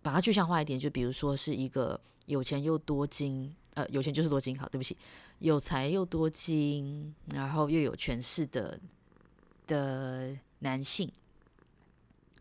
[0.00, 4.96] 把它具象化一点，就比如说是一个有钱又多金，呃，有钱就是多金，好，对不起，
[5.40, 8.78] 有才又多金，然后又有权势的
[9.66, 11.10] 的男性，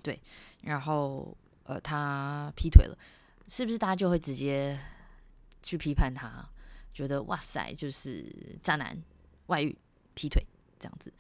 [0.04, 0.20] 对，
[0.62, 2.96] 然后呃，他劈腿了，
[3.48, 4.80] 是不是大家就会直接
[5.64, 6.48] 去批判他，
[6.94, 8.24] 觉得哇塞，就是
[8.62, 8.96] 渣男、
[9.48, 9.76] 外遇、
[10.14, 10.46] 劈腿
[10.80, 11.12] 这样子？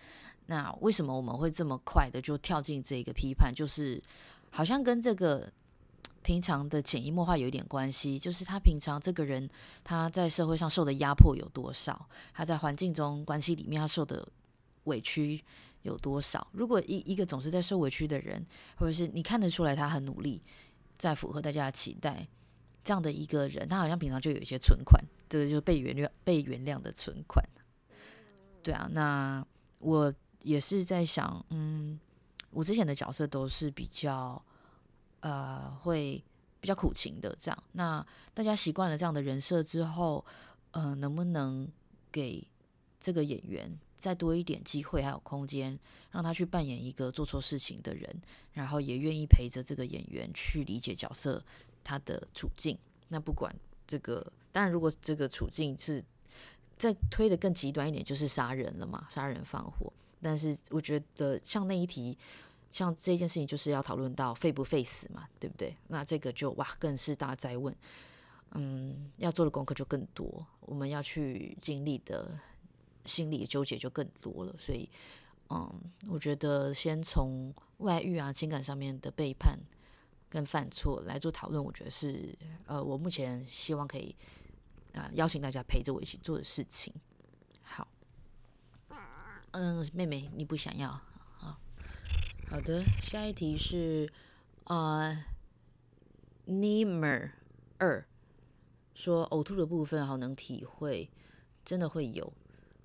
[0.45, 3.53] 那为什么我们会这么快的就跳进这个批判？
[3.53, 4.01] 就是
[4.49, 5.49] 好像跟这个
[6.21, 8.19] 平常的潜移默化有一点关系。
[8.19, 9.49] 就是他平常这个人
[9.84, 12.08] 他在社会上受的压迫有多少？
[12.34, 14.27] 他在环境中关系里面他受的
[14.84, 15.41] 委屈
[15.84, 16.45] 有多少？
[16.51, 20.41] 如果一一个总是在受委屈的人，或者是你看得出来他很努力，
[20.97, 22.27] 在符合大家的期待，
[22.84, 27.43] 这样的一个人，他好像平常就有一些存款，这个就是被原谅被原谅的存款。
[28.62, 29.45] 对啊，那
[29.79, 30.13] 我。
[30.43, 31.99] 也是在想，嗯，
[32.51, 34.41] 我之前的角色都是比较，
[35.21, 36.23] 呃，会
[36.62, 37.63] 比较苦情的这样。
[37.71, 40.23] 那大家习惯了这样的人设之后，
[40.71, 41.67] 呃，能不能
[42.12, 42.45] 给
[42.99, 45.79] 这个演员再多一点机会还有空间，
[46.12, 51.43] 让他去扮演一个做错事情的人，然后也愿意陪着这个演员去理解角色
[51.84, 52.77] 他的处境。
[53.08, 53.53] 那不管
[53.88, 56.03] 这个，当然如果这个处境是
[56.77, 59.91] 再推得更极端一点，就是杀人了嘛，杀人放火。
[60.23, 62.17] 但是我觉得像那一题，
[62.71, 65.75] 像这件事情就是要讨论到废不废死嘛，对不对？
[65.89, 67.75] 那这个就哇，更是大哉问，
[68.51, 72.39] 嗯，要做的功课就更多，我们要去经历的
[73.05, 74.55] 心理纠结就更多了。
[74.57, 74.89] 所以，
[75.49, 75.69] 嗯，
[76.07, 79.59] 我觉得先从外遇啊、情感上面的背叛
[80.29, 82.33] 跟犯错来做讨论，我觉得是
[82.65, 84.15] 呃，我目前希望可以
[84.93, 86.93] 啊、邀请大家陪着我一起做的事情。
[89.54, 91.00] 嗯，妹妹，你不想要？
[91.38, 91.60] 好，
[92.50, 92.84] 好的。
[93.04, 94.12] 下一题是，
[94.63, 95.24] 呃
[96.48, 97.30] ，Nimer
[97.78, 98.04] 二
[98.96, 101.08] 说呕吐的部分好能体会，
[101.63, 102.34] 真的会有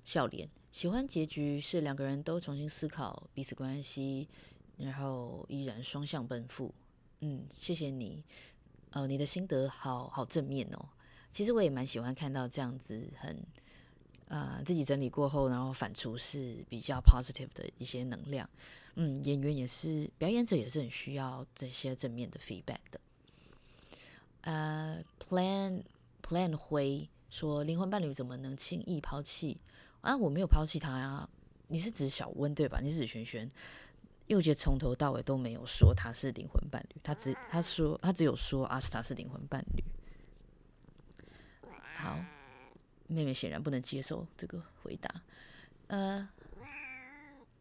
[0.05, 0.47] 笑脸。
[0.71, 4.29] 喜欢结局是两个人都重新思考彼此关系，
[4.77, 6.71] 然后依然双向奔赴。
[7.21, 8.23] 嗯，谢谢你，
[8.91, 10.89] 呃，你的心得好好正面哦。
[11.31, 13.43] 其实我也蛮喜欢看到这样子很。
[14.29, 18.49] 啊、呃，自己整理过后，然后反刍是比较 positive 的一些能量。
[18.95, 22.99] 嗯，演员也是，表演者也是很需要这些正面的 feedback 的。
[24.41, 25.83] 呃，Plan
[26.23, 29.59] Plan 灰说，灵魂伴侣怎么能轻易抛弃？
[30.01, 31.27] 啊，我没有抛弃他呀。
[31.67, 32.79] 你是指小温对吧？
[32.81, 33.49] 你是指璇璇？
[34.27, 39.83] 佑杰从头到尾都没有说他是灵魂伴侣，他只他说他只有说阿斯塔是灵魂伴侣。
[41.95, 42.38] 好。
[43.11, 45.09] 妹妹显然不能接受这个回答，
[45.87, 46.29] 呃，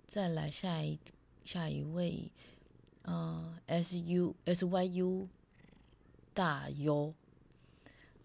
[0.07, 0.99] 再来下一
[1.43, 2.31] 下一位，
[3.03, 5.27] 呃，S U S Y U
[6.35, 7.15] 大优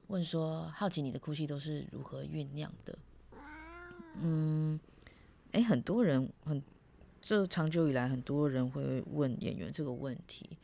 [0.07, 2.99] 问说，好奇你的哭戏都是如何酝酿的？
[4.17, 4.77] 嗯，
[5.53, 6.61] 哎，很多人很，
[7.21, 10.57] 这长久以来很多人会问演员这个问题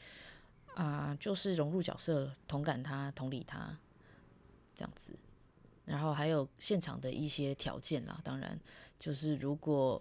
[0.76, 3.78] 啊，就是融入角色，同感他，同理他，
[4.76, 5.17] 这样子。
[5.89, 8.56] 然后还有现场的一些条件啦，当然
[8.99, 9.99] 就是如果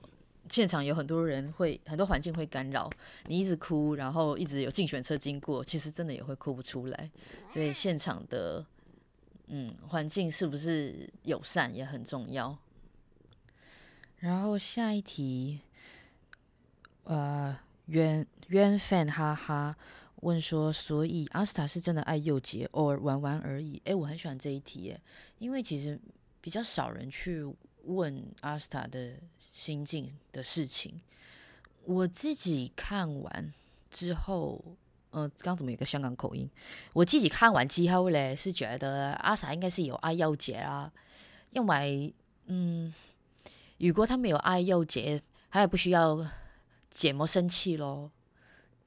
[0.50, 2.90] 现场有很多人会很多环境会干扰
[3.24, 7.10] 你一直哭，然后一直有竞选车经过，其实真的也会哭不出来。
[7.48, 8.62] 所以现场的
[9.46, 12.54] 嗯环境是不是友善也很重要。
[14.18, 15.60] 然后下一题，
[17.04, 19.74] 呃，冤冤粉哈哈。
[20.22, 23.80] 问说，所以阿斯塔是真的爱佑杰，偶尔玩玩而已？
[23.84, 25.00] 诶，我很喜欢这一题耶，
[25.38, 25.98] 因为其实
[26.40, 27.44] 比较少人去
[27.84, 29.14] 问阿斯塔的
[29.52, 31.00] 心境的事情。
[31.84, 33.54] 我自己看完
[33.90, 34.62] 之后，
[35.10, 36.50] 呃，刚怎么有个香港口音？
[36.92, 40.92] 我自己看完之后嘞，是觉得阿斯塔应该是有爱佑杰啦，
[41.50, 42.12] 因为
[42.46, 42.92] 嗯，
[43.78, 46.26] 如果他没有爱佑杰，他也不需要
[46.90, 48.10] 这么生气咯，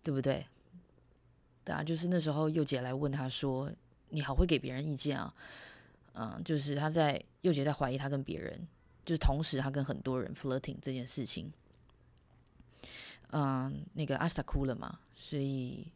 [0.03, 0.45] 对不对？
[1.63, 3.71] 对啊，就是那时候佑杰来问他说
[4.09, 5.33] ：“你好会给别人意见啊？”
[6.13, 8.67] 嗯，就是他在佑杰在怀疑他跟别人，
[9.05, 11.51] 就是同时他跟很多人 flirting 这件事情。
[13.31, 15.87] 嗯，那个阿斯塔哭了嘛，所以，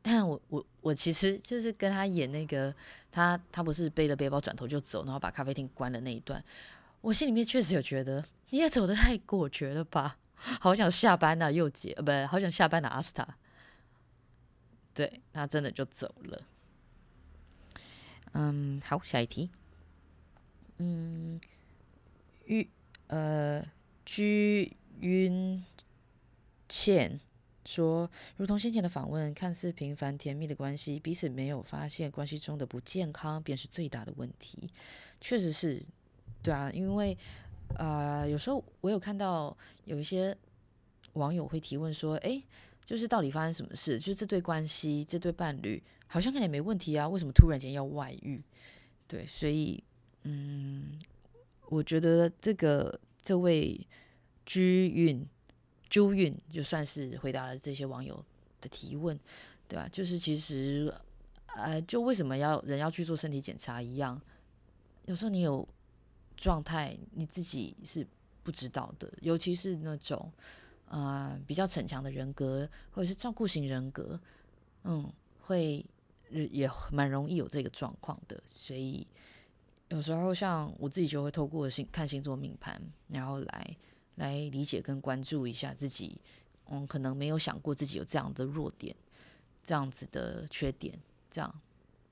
[0.00, 2.74] 但我我我其实就是跟他演那个
[3.12, 6.42] 他他不是背了背包转头就走，然后把咖啡厅关了那一段，
[7.02, 10.16] 我心里面确实有觉得你也走的太果决了吧，
[10.58, 13.36] 好想下班呐，佑杰，呃，不，好想下班呐，阿斯塔。
[14.94, 16.42] 对，他真的就走了。
[18.32, 19.50] 嗯，好，下一题。
[20.78, 21.40] 嗯，
[22.46, 22.68] 玉
[23.08, 23.64] 呃
[24.04, 25.64] 居云
[26.68, 27.20] 倩
[27.64, 34.68] 说，如同先前的访问，看似平凡甜蜜的关系，彼此没有发现关系中的不健康，便是最大的问题。
[35.20, 35.82] 确实是，
[36.42, 37.16] 对啊，因为
[37.76, 40.36] 啊、呃，有时候我有看到有一些
[41.14, 42.44] 网友会提问说，诶。
[42.84, 43.98] 就是到底发生什么事？
[43.98, 48.42] 就是这对关系，这对伴侣好像看起来没问题啊，为什么突然间要外遇？
[49.08, 49.82] 对，所以
[50.24, 51.00] 嗯，
[51.70, 53.80] 我觉得这个这位
[54.44, 55.26] 居运
[55.88, 58.22] 朱运就算是回答了这些网友
[58.60, 59.18] 的提问，
[59.66, 59.88] 对吧？
[59.90, 60.92] 就是其实
[61.56, 64.20] 呃，就为什么要人要去做身体检查一样，
[65.06, 65.66] 有时候你有
[66.36, 68.06] 状态你自己是
[68.42, 70.30] 不知道的，尤其是那种。
[70.96, 74.20] 啊、比较逞强的人格，或者是照顾型人格，
[74.84, 75.84] 嗯，会
[76.30, 78.40] 也蛮容易有这个状况的。
[78.46, 79.04] 所以
[79.88, 83.76] 有时候像我自己就会透过星看星座命盘，然后来
[84.14, 86.20] 来理解跟关注一下自己。
[86.66, 88.94] 嗯，可能没有想过自己有这样的弱点，
[89.64, 90.96] 这样子的缺点，
[91.28, 91.60] 这样，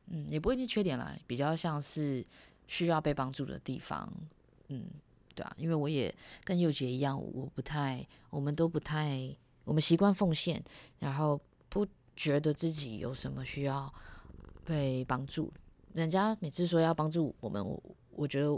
[0.09, 2.27] 嗯，也不一定缺点啦，比较像是
[2.66, 4.12] 需要被帮助的地方，
[4.66, 4.87] 嗯。
[5.35, 6.14] 对啊，因为我也
[6.45, 10.62] 跟佑杰一样，我不太，我们都不太，我们习惯奉献，
[10.99, 13.92] 然后不觉得自己有什么需要
[14.64, 15.53] 被帮助。
[15.95, 18.53] 人家每次说要帮助我们，我我觉得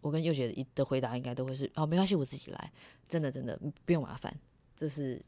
[0.00, 2.72] 我跟佑杰的回答应该都会是哦，没关系，我自己来，
[3.08, 4.34] 真的真的不用麻烦。
[4.76, 5.20] 这是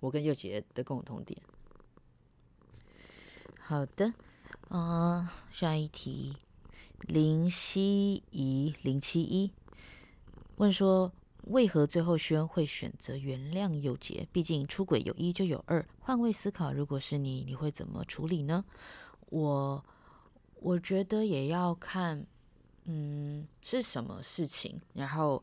[0.00, 1.40] 我跟佑杰的共同点。
[3.60, 4.12] 好的，
[4.70, 6.34] 嗯、下一题，
[7.00, 9.52] 林希怡零七一。
[10.58, 11.12] 问说，
[11.44, 14.26] 为何最后轩会选择原谅佑杰？
[14.32, 15.86] 毕竟出轨有一就有二。
[16.00, 18.64] 换位思考，如果是你，你会怎么处理呢？
[19.30, 19.84] 我
[20.56, 22.26] 我觉得也要看，
[22.86, 25.40] 嗯，是什么事情，然后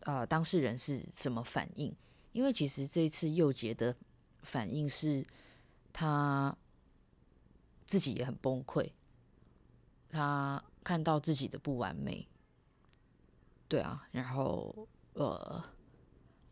[0.00, 1.94] 呃，当事人是什么反应？
[2.32, 3.94] 因为其实这一次佑杰的
[4.42, 5.22] 反应是，
[5.92, 6.56] 他
[7.86, 8.90] 自己也很崩溃，
[10.08, 12.26] 他看到自己的不完美。
[13.70, 15.62] 对啊，然后呃，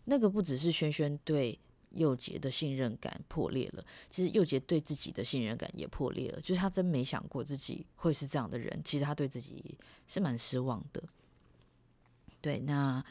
[0.04, 1.59] 那个不只是轩轩对
[1.90, 6.40] 佑杰的信任感破裂了，其实佑杰对自己的信任感也破裂了。
[6.40, 9.76] 就是他真没想过自己会是这样的人，其实他对自己
[10.07, 11.03] 是蛮失望的。
[12.40, 13.05] 对，那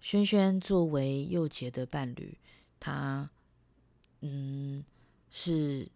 [0.00, 2.36] 轩轩作为佑杰的伴侣，
[2.80, 3.30] 他
[4.22, 4.84] 嗯
[5.30, 5.88] 是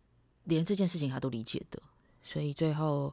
[0.44, 1.82] 连这件事情他都理解的，
[2.22, 3.12] 所以最后。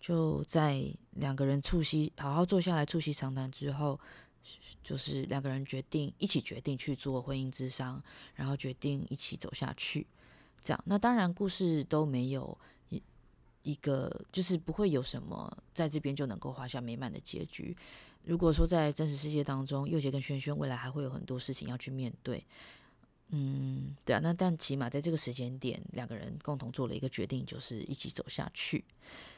[0.00, 4.00] 就在两个人促膝，好好坐下来促膝长谈之后，
[4.82, 8.02] 就是两个人决定一起决定去做婚姻咨商，
[8.34, 10.06] 然后决定一起走下去。
[10.62, 12.56] 这样，那当然故事都没有
[12.88, 13.02] 一
[13.62, 17.76] 一个，就是不会有什么在这边就能够画下美满的结局。
[18.24, 22.44] 如果说在真实世界当中，佑杰跟轩轩未来还会有很多事情要去面对，
[23.32, 28.84] 嗯，对啊，那但起码在这个时间点，两个人共同做了一个决定，就是一起走下去。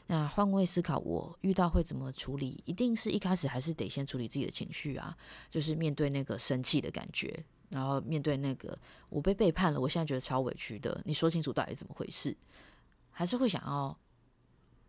[0.07, 2.61] 那换位思考，我遇到会怎么处理？
[2.65, 5.15] 一定是一开始还是得先处理自己的情绪啊，
[5.49, 8.77] 就是面对那个生气的感觉，然后面对那个
[9.09, 10.99] 我被背叛了，我现在觉得超委屈的。
[11.05, 12.35] 你说清楚到底怎么回事？
[13.11, 13.95] 还是会想要，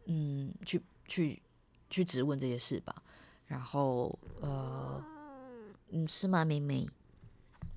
[0.06, 1.42] 嗯，去去
[1.90, 3.02] 去质问这些事吧。
[3.46, 5.04] 然后，呃，
[5.90, 6.88] 嗯，是吗，妹妹？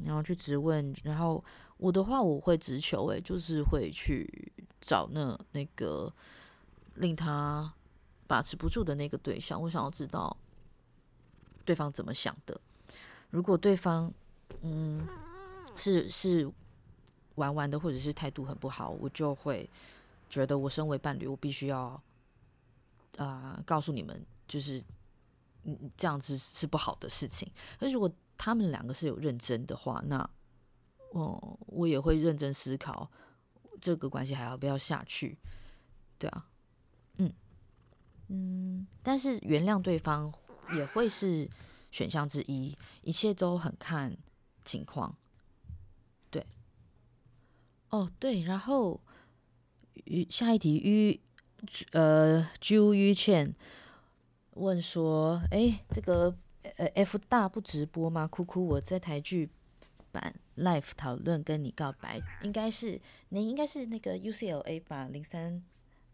[0.03, 1.43] 然后去质问，然后
[1.77, 6.13] 我的话我会直球，诶，就是会去找那那个。
[6.99, 7.71] 令他
[8.25, 10.35] 把持不住的那个对象，我想要知道
[11.63, 12.59] 对方怎么想的。
[13.29, 14.11] 如果对方
[14.63, 15.07] 嗯
[15.75, 16.51] 是是
[17.35, 19.69] 玩玩的，或者是态度很不好，我就会
[20.27, 22.01] 觉得我身为伴侣，我必须要
[23.17, 24.83] 啊、告诉你们，就是
[25.65, 27.47] 嗯这样子是不好的事情。
[27.77, 30.29] 那如果他们两个是有认真的话，那
[31.11, 33.09] 哦、我也会认真思考
[33.79, 35.37] 这个关系还要不要下去，
[36.17, 36.49] 对啊。
[37.17, 37.33] 嗯
[38.27, 40.31] 嗯，但是原谅对方
[40.75, 41.49] 也会是
[41.91, 44.15] 选项之一，一切都很看
[44.65, 45.17] 情况。
[46.29, 46.45] 对，
[47.89, 49.01] 哦对，然后
[50.29, 51.19] 下一题，于
[51.93, 53.55] 呃朱于倩
[54.51, 56.37] 问说：“哎，这个
[56.77, 58.27] 呃 F 大不直播吗？
[58.27, 59.49] 哭哭，我在台剧
[60.11, 62.99] 版 Life 讨论跟你告白，应该是
[63.29, 65.63] 你应该是那个 UCLA 吧，零三。”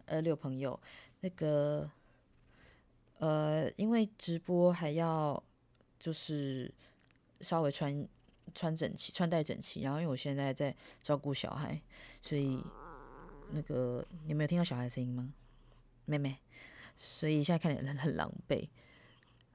[0.06, 0.78] 二，六朋友，
[1.22, 1.90] 那个，
[3.20, 5.42] 呃，因为直播还要
[5.98, 6.70] 就是
[7.40, 8.06] 稍微穿
[8.54, 9.82] 穿整齐，穿戴整齐。
[9.82, 11.82] 然后，因为我现在在照顾小孩，
[12.22, 12.62] 所以
[13.52, 15.34] 那个你没有听到小孩的声音吗？
[16.04, 16.38] 妹妹，
[16.98, 18.68] 所以现在看起来很狼狈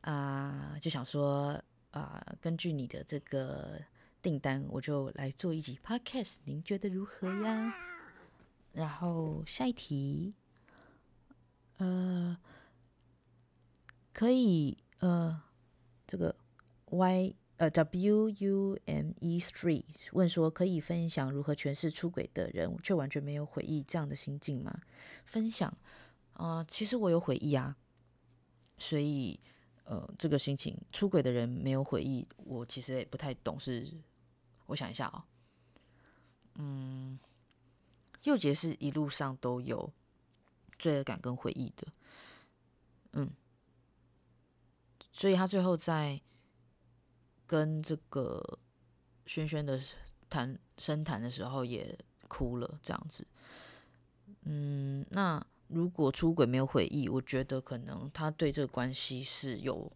[0.02, 3.80] 啊，就想说啊，根据你的这个
[4.22, 7.74] 订单，我就来做一集 Podcast，您觉得如何呀？
[8.72, 10.34] 然后下一题，
[11.78, 12.36] 呃，
[14.12, 15.42] 可以呃，
[16.06, 16.34] 这个
[16.90, 24.80] Y 呃 W U M E three 问说，可以分享如何诠释出轨的人却完全没有悔意这样的心境吗？
[25.24, 25.76] 分享
[26.34, 27.76] 啊、其实我有悔意啊，
[28.76, 29.40] 所以
[29.88, 33.90] 呃，这个心情出轨的人没有悔意，我其实也不太懂，是
[34.66, 35.24] 我想一下啊、哦，
[36.56, 37.18] 嗯。
[38.24, 39.90] 佑杰是一路上都有
[40.76, 41.86] 罪恶感跟悔意的，
[43.12, 43.30] 嗯，
[45.12, 46.20] 所以他最后在
[47.46, 48.58] 跟这个
[49.24, 49.80] 轩轩的
[50.28, 53.26] 谈深谈的时候也哭了，这样子，
[54.42, 59.90] 嗯，那如果出轨没有悔意，我觉得可能他对这个关系是有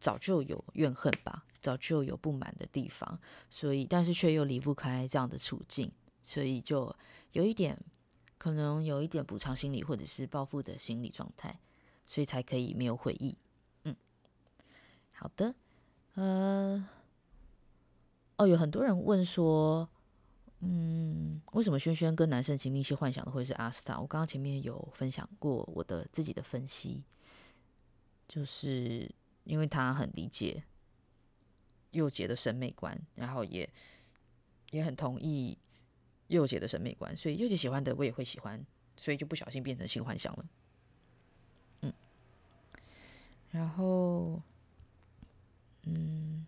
[0.00, 3.18] 早就有怨恨吧，早就有不满的地方，
[3.50, 5.90] 所以但是却又离不开这样的处境。
[6.22, 6.94] 所以就
[7.32, 7.78] 有一点，
[8.36, 11.58] 可能有一点补偿心理或者是报复的心理状态，
[12.04, 13.34] 所以才可以没有悔意。
[13.84, 13.96] 嗯，
[15.12, 15.54] 好的，
[16.14, 16.86] 呃，
[18.36, 19.88] 哦，有很多人问说，
[20.60, 23.98] 嗯，为什么轩轩跟男生亲密些幻想的会是阿斯塔？
[24.00, 27.02] 我刚刚前面有分享过我的自己的分析，
[28.26, 29.10] 就是
[29.44, 30.64] 因为他很理解
[31.92, 33.68] 佑杰的审美观，然后也
[34.70, 35.58] 也很同意。
[36.28, 38.62] 佑姐的审美观，所以佑姐喜欢的我也会喜欢，
[38.98, 40.44] 所以就不小心变成性幻想了。
[41.80, 41.92] 嗯，
[43.50, 44.42] 然后，
[45.84, 46.46] 嗯，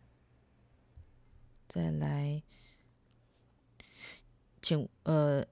[1.66, 2.42] 再来，
[4.62, 5.46] 请呃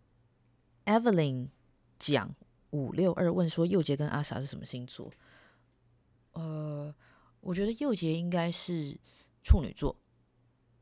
[0.85, 1.49] ，Evelyn
[1.99, 2.35] 讲
[2.71, 5.13] 五六二问说佑杰跟阿莎是什么星座？
[6.33, 6.95] 呃，
[7.41, 8.99] 我觉得佑杰应该是
[9.43, 9.97] 处女座，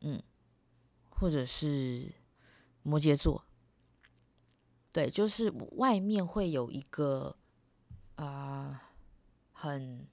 [0.01, 0.23] 嗯，
[1.09, 2.13] 或者是。
[2.89, 3.45] 摩羯座，
[4.93, 7.37] 对，就是外面会有一个
[8.15, 8.81] 啊、
[9.51, 10.07] 很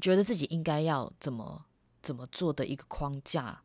[0.00, 1.66] 觉得自己应该要怎么
[2.00, 3.60] 怎么做的一个框架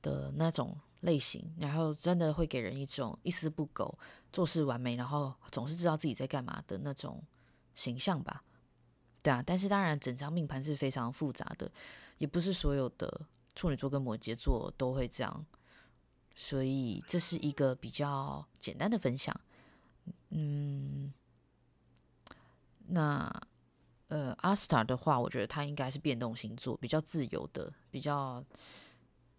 [0.00, 3.98] 的那种类型，然后真的会给人一种一丝不苟、
[4.32, 7.22] 做事完美，然后总是知道自己在干嘛的那种
[7.74, 8.42] 形象吧？
[9.22, 11.70] 对啊，但是当然，整张命盘是非常复杂的，
[12.18, 15.44] 也不是所有的处女座跟摩羯座都会这样。
[16.34, 19.38] 所以这是一个比较简单的分享，
[20.30, 21.12] 嗯，
[22.86, 23.42] 那
[24.06, 28.42] 呃，阿斯塔的话，我觉得他应该是变动星座，比较自由的，比较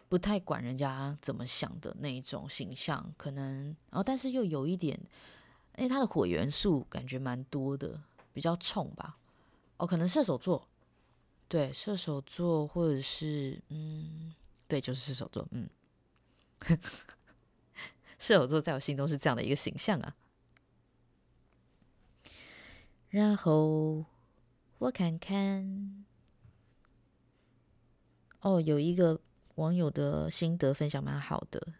[0.10, 5.00] 不太管人家怎么想的那一种形象，可能，然后但是又有一点，
[5.74, 8.02] 哎，他的火元素感觉蛮多的，
[8.34, 9.18] 比较冲吧，
[9.78, 10.68] 哦，可能射手座，
[11.48, 14.34] 对，射手座或者是嗯，
[14.68, 15.70] 对，就是射手座，嗯。
[18.20, 20.14] 射手座在我心中是这样的一个形象啊。
[23.08, 24.04] 然后
[24.78, 26.06] 我看看，
[28.42, 29.22] 哦，有一个
[29.60, 31.74] 网友的心得分享蛮好的，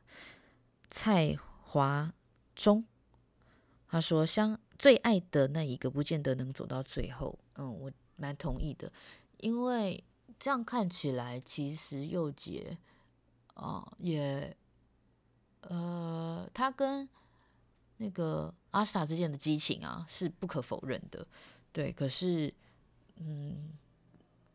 [0.92, 2.14] 蔡华
[2.56, 2.86] 忠，
[3.88, 8.92] 他说：“相最爱的那一个，不见得能走到最后。”嗯，我蛮同意的，
[9.38, 10.04] 因为
[10.38, 12.78] 这样看起来，其实佑杰
[13.56, 14.56] 啊、也
[15.62, 17.10] 呃，他跟。
[18.02, 21.28] 那个阿斯塔之间的激情啊，是不可否认的，
[21.74, 21.92] 对。
[21.92, 22.54] 可是，
[23.18, 23.74] 嗯，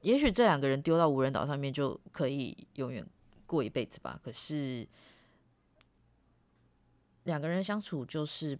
[0.04, 3.04] 也许这两个人丢到无人岛上面就可以永远
[3.46, 4.20] 过一辈子吧。
[4.22, 4.86] 可是，
[7.22, 8.58] 两个人相处就是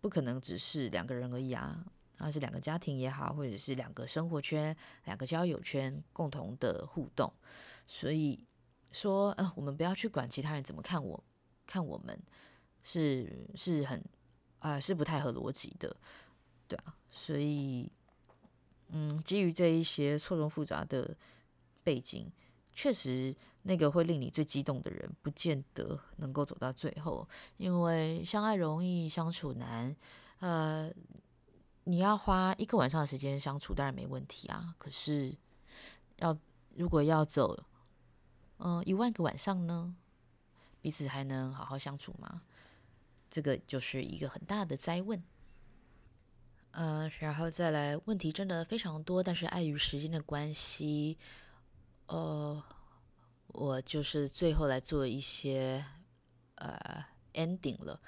[0.00, 1.84] 不可能只是两个人而已啊，
[2.16, 4.74] 而是两个家庭也好，或者是两个生活圈、
[5.04, 7.30] 两个交友圈共同的互动。
[7.86, 8.42] 所以
[8.92, 11.22] 说，呃，我们不要去管其他人怎么看我，
[11.66, 12.18] 看我们。
[12.82, 14.02] 是是很
[14.60, 15.94] 啊、是不太合逻辑的，
[16.66, 17.92] 对啊，所以
[18.92, 21.16] 嗯，基于这一些错综复杂的
[21.82, 22.30] 背景，
[22.72, 29.94] 确实那个会令你最激动的人，不见得能够走到最后，因为相爱容易相处难，
[30.40, 30.90] 呃，
[31.84, 35.36] 你要花一个晚上的时间相处，当然没问题啊，可是
[36.18, 36.36] 要
[36.76, 37.64] 如果要走，
[38.58, 39.94] 嗯、一万个晚上呢，
[40.80, 42.42] 彼此还能好好相处吗？
[43.30, 45.22] 这个就是一个很大的哉问，
[46.72, 51.18] 呃，然后再来，问题真的非常多，但是碍于时间的关系，
[52.06, 52.62] 呃，
[53.48, 55.84] 我就是最后来做一些
[56.56, 57.04] 呃
[57.34, 58.00] ending 了。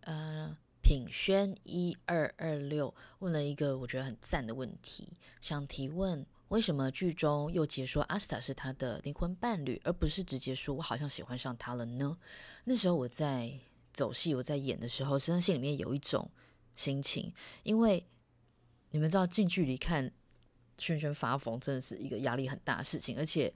[0.00, 12.18] 呃，品轩一二二六问了一个我觉得很赞的问题，想提问：为什么剧中又解说阿斯塔是他的灵魂伴侣，而不是直接说我好像喜欢上他了呢？
[12.64, 13.60] 那时候我在。
[13.94, 16.26] 走戏，我在演的时候，实际上心里面有一种
[16.74, 18.06] 心情，因为
[18.90, 20.12] 你们知道，近距离看
[20.78, 23.16] 轩轩发疯，真的是一个压力很大的事情。
[23.16, 23.52] 而且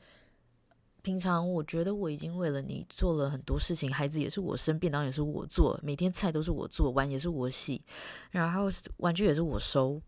[1.03, 7.85] 平常我觉得我已经为了你做了很多事情，孩子也是我生，便当也是我做，每天菜都是我做，碗也是我洗，
[8.31, 10.01] 然后玩具也是我收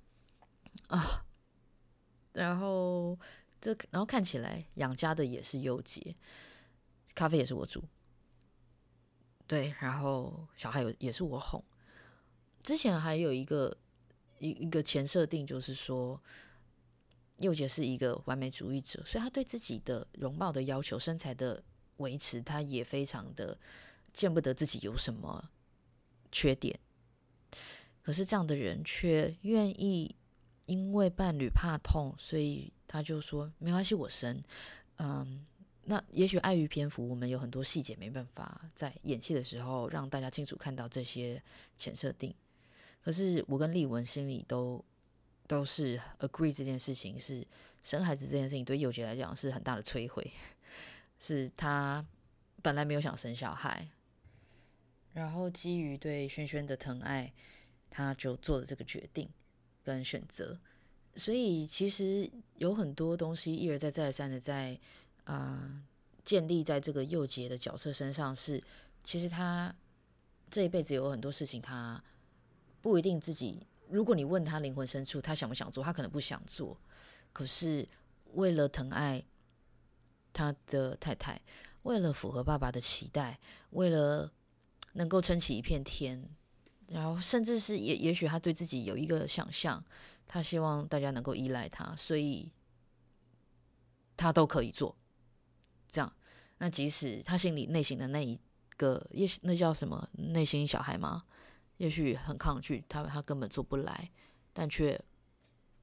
[0.89, 1.25] 啊，
[2.33, 3.19] 然后
[3.61, 6.17] 这然后看起来养家的也是佑杰，
[7.15, 7.83] 咖啡也是我煮。
[9.47, 11.63] 对，然后小孩有也是我哄。
[12.69, 13.75] 之前还有一个
[14.41, 16.21] 一一个前设定，就是说
[17.39, 21.65] 佑杰是一个完美主义者，所以他对自己的容貌的要求、身材的
[21.97, 23.59] 维持，他也非常的
[24.13, 25.49] 见不得自己有什么
[26.31, 26.79] 缺点。
[28.03, 30.15] 可是这样的人却愿意
[30.67, 34.45] 因为伴侣怕痛，所以他就说没关系，我生，
[34.97, 35.47] 嗯。
[35.91, 41.43] 那也许碍于篇幅，我们有很多细节没办法在演戏的时候让大家清楚看到这些
[41.79, 42.35] 前设定。
[43.09, 44.85] 可是我跟丽文心里都
[45.47, 47.43] 都是 agree 这件事情是
[47.83, 50.31] 生孩子这件事情对佑杰来讲是很大的摧毁，
[51.19, 52.05] 是他
[52.61, 53.89] 本来没有想生小孩，
[55.15, 57.33] 然后基于对轩轩的疼爱，
[57.89, 59.27] 他就做了这个决定
[59.83, 60.61] 跟选择。
[61.17, 64.79] 所以其实有很多东西一而再再而三的在。
[65.25, 65.83] 啊、
[66.25, 68.63] 建立在这个佑杰的角色身上是，
[69.05, 69.75] 其实他
[70.49, 72.03] 这一辈子有很多事情，他
[72.81, 73.67] 不一定自己。
[73.89, 76.79] 如果你问他灵魂深处，他想不想做，他可能不想做。
[77.33, 77.89] 可是
[78.35, 79.25] 为了疼爱
[80.33, 81.41] 他的太太，
[81.83, 83.39] 为了符合爸爸的期待，
[83.71, 84.31] 为了
[84.93, 86.23] 能够撑起一片天，
[86.89, 89.83] 然后甚至是也也许他对自己有一个想象，
[90.27, 92.53] 他希望大家能够依赖他，所以
[94.17, 94.95] 他都可以做。
[95.89, 96.13] 这样，
[96.59, 98.39] 那即使他心里内心的那一
[98.77, 101.25] 个，也许那叫什么内心小孩吗？
[101.79, 104.11] 也许很抗拒，他他根本做不来，
[104.53, 105.01] 但却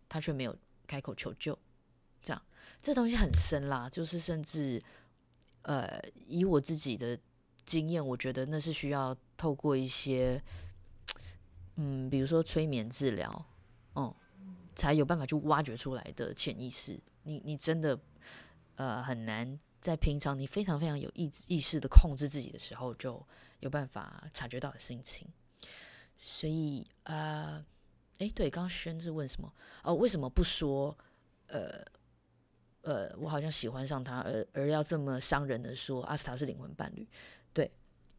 [0.08, 0.56] 他却没有
[0.88, 1.58] 开口求救。
[2.22, 2.42] 这样，
[2.82, 4.82] 这东西很深啦，就是甚至
[5.64, 7.20] 呃，以我自己的
[7.66, 10.42] 经验，我觉得那是需要透过一些
[11.76, 13.46] 嗯，比如说催眠治疗，
[13.96, 14.14] 嗯，
[14.76, 17.00] 才有办法去挖掘出来的潜意识。
[17.24, 18.00] 你你真的
[18.76, 19.60] 呃很难。
[19.82, 23.24] 在平常你非常非常有意意识的控制自己的时候，就
[23.60, 25.28] 有办法察觉到的心情。
[26.18, 27.64] 所以，呃，
[28.18, 29.54] 诶，对，刚刚轩是问什么？
[29.84, 30.98] 哦，为什么不说？
[31.48, 31.86] 呃，
[32.82, 37.08] 呃，我好像喜欢上他，而而要这么伤人的说阿斯塔是灵魂伴侣？
[37.54, 37.72] 对，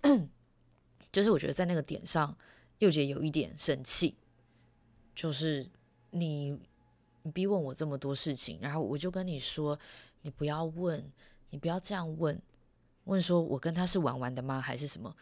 [1.11, 2.37] 就是我觉得在那个点上，
[2.79, 4.17] 佑杰有一点生气，
[5.15, 5.69] 就是
[6.11, 6.59] 你
[7.23, 9.79] 你逼问我这么多事情，然后我就跟你说，
[10.23, 11.13] 你不要问。
[11.51, 12.43] 你不要这样问，
[13.05, 14.61] 问说我跟他是玩玩的吗？
[14.61, 15.17] 还是什么？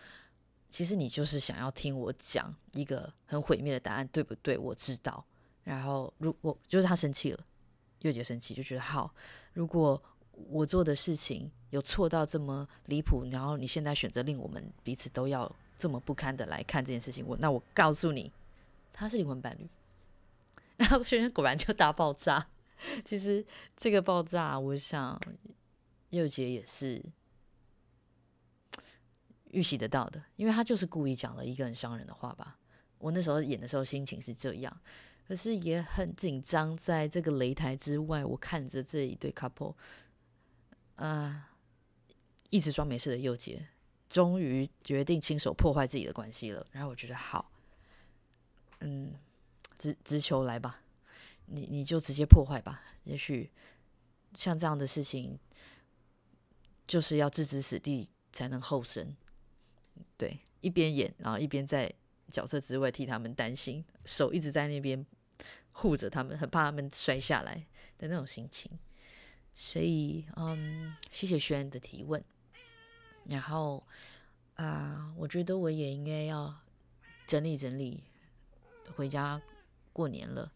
[0.75, 4.59] 其实你就是想要听我讲一个很毁灭的答案，对不对？
[4.59, 5.25] 我知道。
[5.63, 7.47] 然后如果就是他生气了，
[8.01, 9.15] 月姐生气就觉得好。
[9.53, 10.03] 如果
[10.33, 15.49] 我做的事情有错到这么离谱，然后你现在选择令我们彼此都要
[15.79, 18.33] 这么不堪的来看这件事情，我那我告诉你，
[18.93, 19.69] 他是灵魂伴侣。
[20.77, 22.49] 然后轩轩果然就大爆炸。
[23.07, 23.47] 其实
[23.77, 25.17] 这个爆炸，我想
[26.11, 27.01] 佑杰也是
[29.55, 32.59] 预习得到的，因为他就是故意讲了一个很伤人的话吧。
[32.99, 34.81] 我那时候演的时候心情是这样，
[35.29, 36.77] 可是也很紧张。
[36.77, 39.75] 在这个擂台之外，我看着这一对 couple，
[40.97, 41.51] 啊、
[42.51, 43.69] 一直装没事的佑杰，
[44.09, 46.67] 终于决定亲手破坏自己的关系了。
[46.73, 47.51] 然后我觉得好，
[48.81, 49.15] 嗯，
[49.77, 50.81] 直直球来吧。
[51.47, 53.51] 你你就直接破坏吧，也许
[54.33, 55.39] 像这样的事情，
[56.87, 59.15] 就是要置之死地才能后生。
[60.17, 61.93] 对，一边演，然后一边在
[62.31, 65.05] 角色之外替他们担心，手一直在那边
[65.73, 67.67] 护着他们，很怕他们摔下来
[67.99, 68.71] 的那种心情。
[69.55, 72.23] 所以，嗯，谢谢轩的提问。
[73.27, 73.87] 然后
[74.55, 76.55] 啊，我觉得我也应该要
[77.27, 78.03] 整理整理，
[78.97, 79.41] 回家
[79.93, 80.53] 过年了。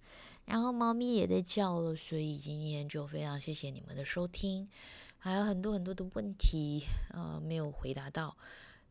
[0.46, 4.68] 然后猫咪也在叫了，所以今天就非常谢谢你们的收听，
[5.18, 8.36] 还有很多很多的问题，呃，没有回答到，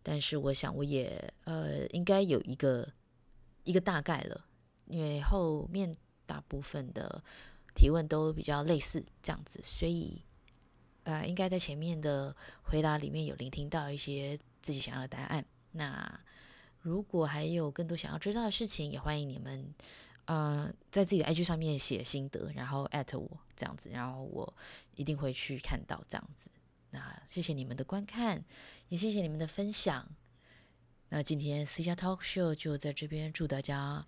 [0.03, 2.87] 但是我想我也呃应该有一个
[3.63, 4.45] 一个大概了，
[4.85, 5.93] 因为后面
[6.25, 7.23] 大部分的
[7.75, 10.21] 提问都比较类似这样子，所以
[11.03, 15.45] 呃应该在前面的回答里面有聆听到一些自己想要的答案。
[15.71, 16.19] 那
[16.81, 19.73] 如果还有更多想要知道的事情，也欢迎你们。
[20.25, 24.53] 呃，在自己的 IG 上面写心得，然后艾特我这样子，然后我
[24.95, 26.49] 一定会去看到这样子。
[26.97, 28.43] 那谢谢你们的观看，
[28.89, 30.09] 也谢谢你们的分享。
[31.09, 34.03] 那今天私下 Talk Show 就在这边祝大家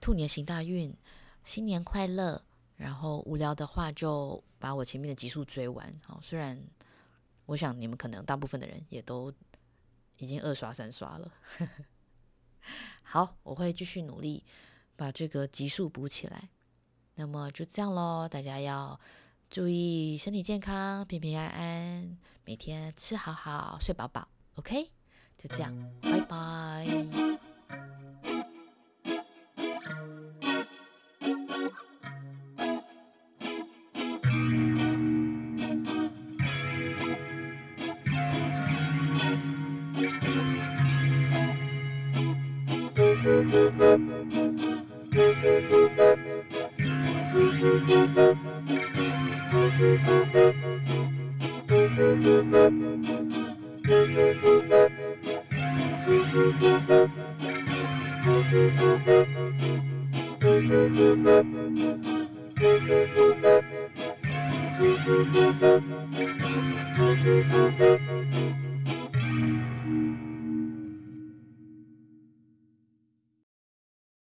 [0.00, 0.96] 兔年行大运，
[1.44, 2.42] 新年快乐。
[2.76, 5.92] 然后无聊的话就把我前面的集数追完。
[6.02, 6.58] 好，虽然
[7.44, 9.30] 我想你们可能大部分的人也都
[10.18, 11.30] 已经二刷三刷了。
[13.02, 14.42] 好，我会继续努力。
[14.96, 16.48] 把这个集数补起来，
[17.14, 18.26] 那么就这样喽。
[18.28, 18.98] 大家要
[19.50, 24.28] 注意身体健康，平平安安，每天吃好好，睡饱饱。
[24.56, 24.90] OK，
[25.38, 26.86] 就这样，拜拜。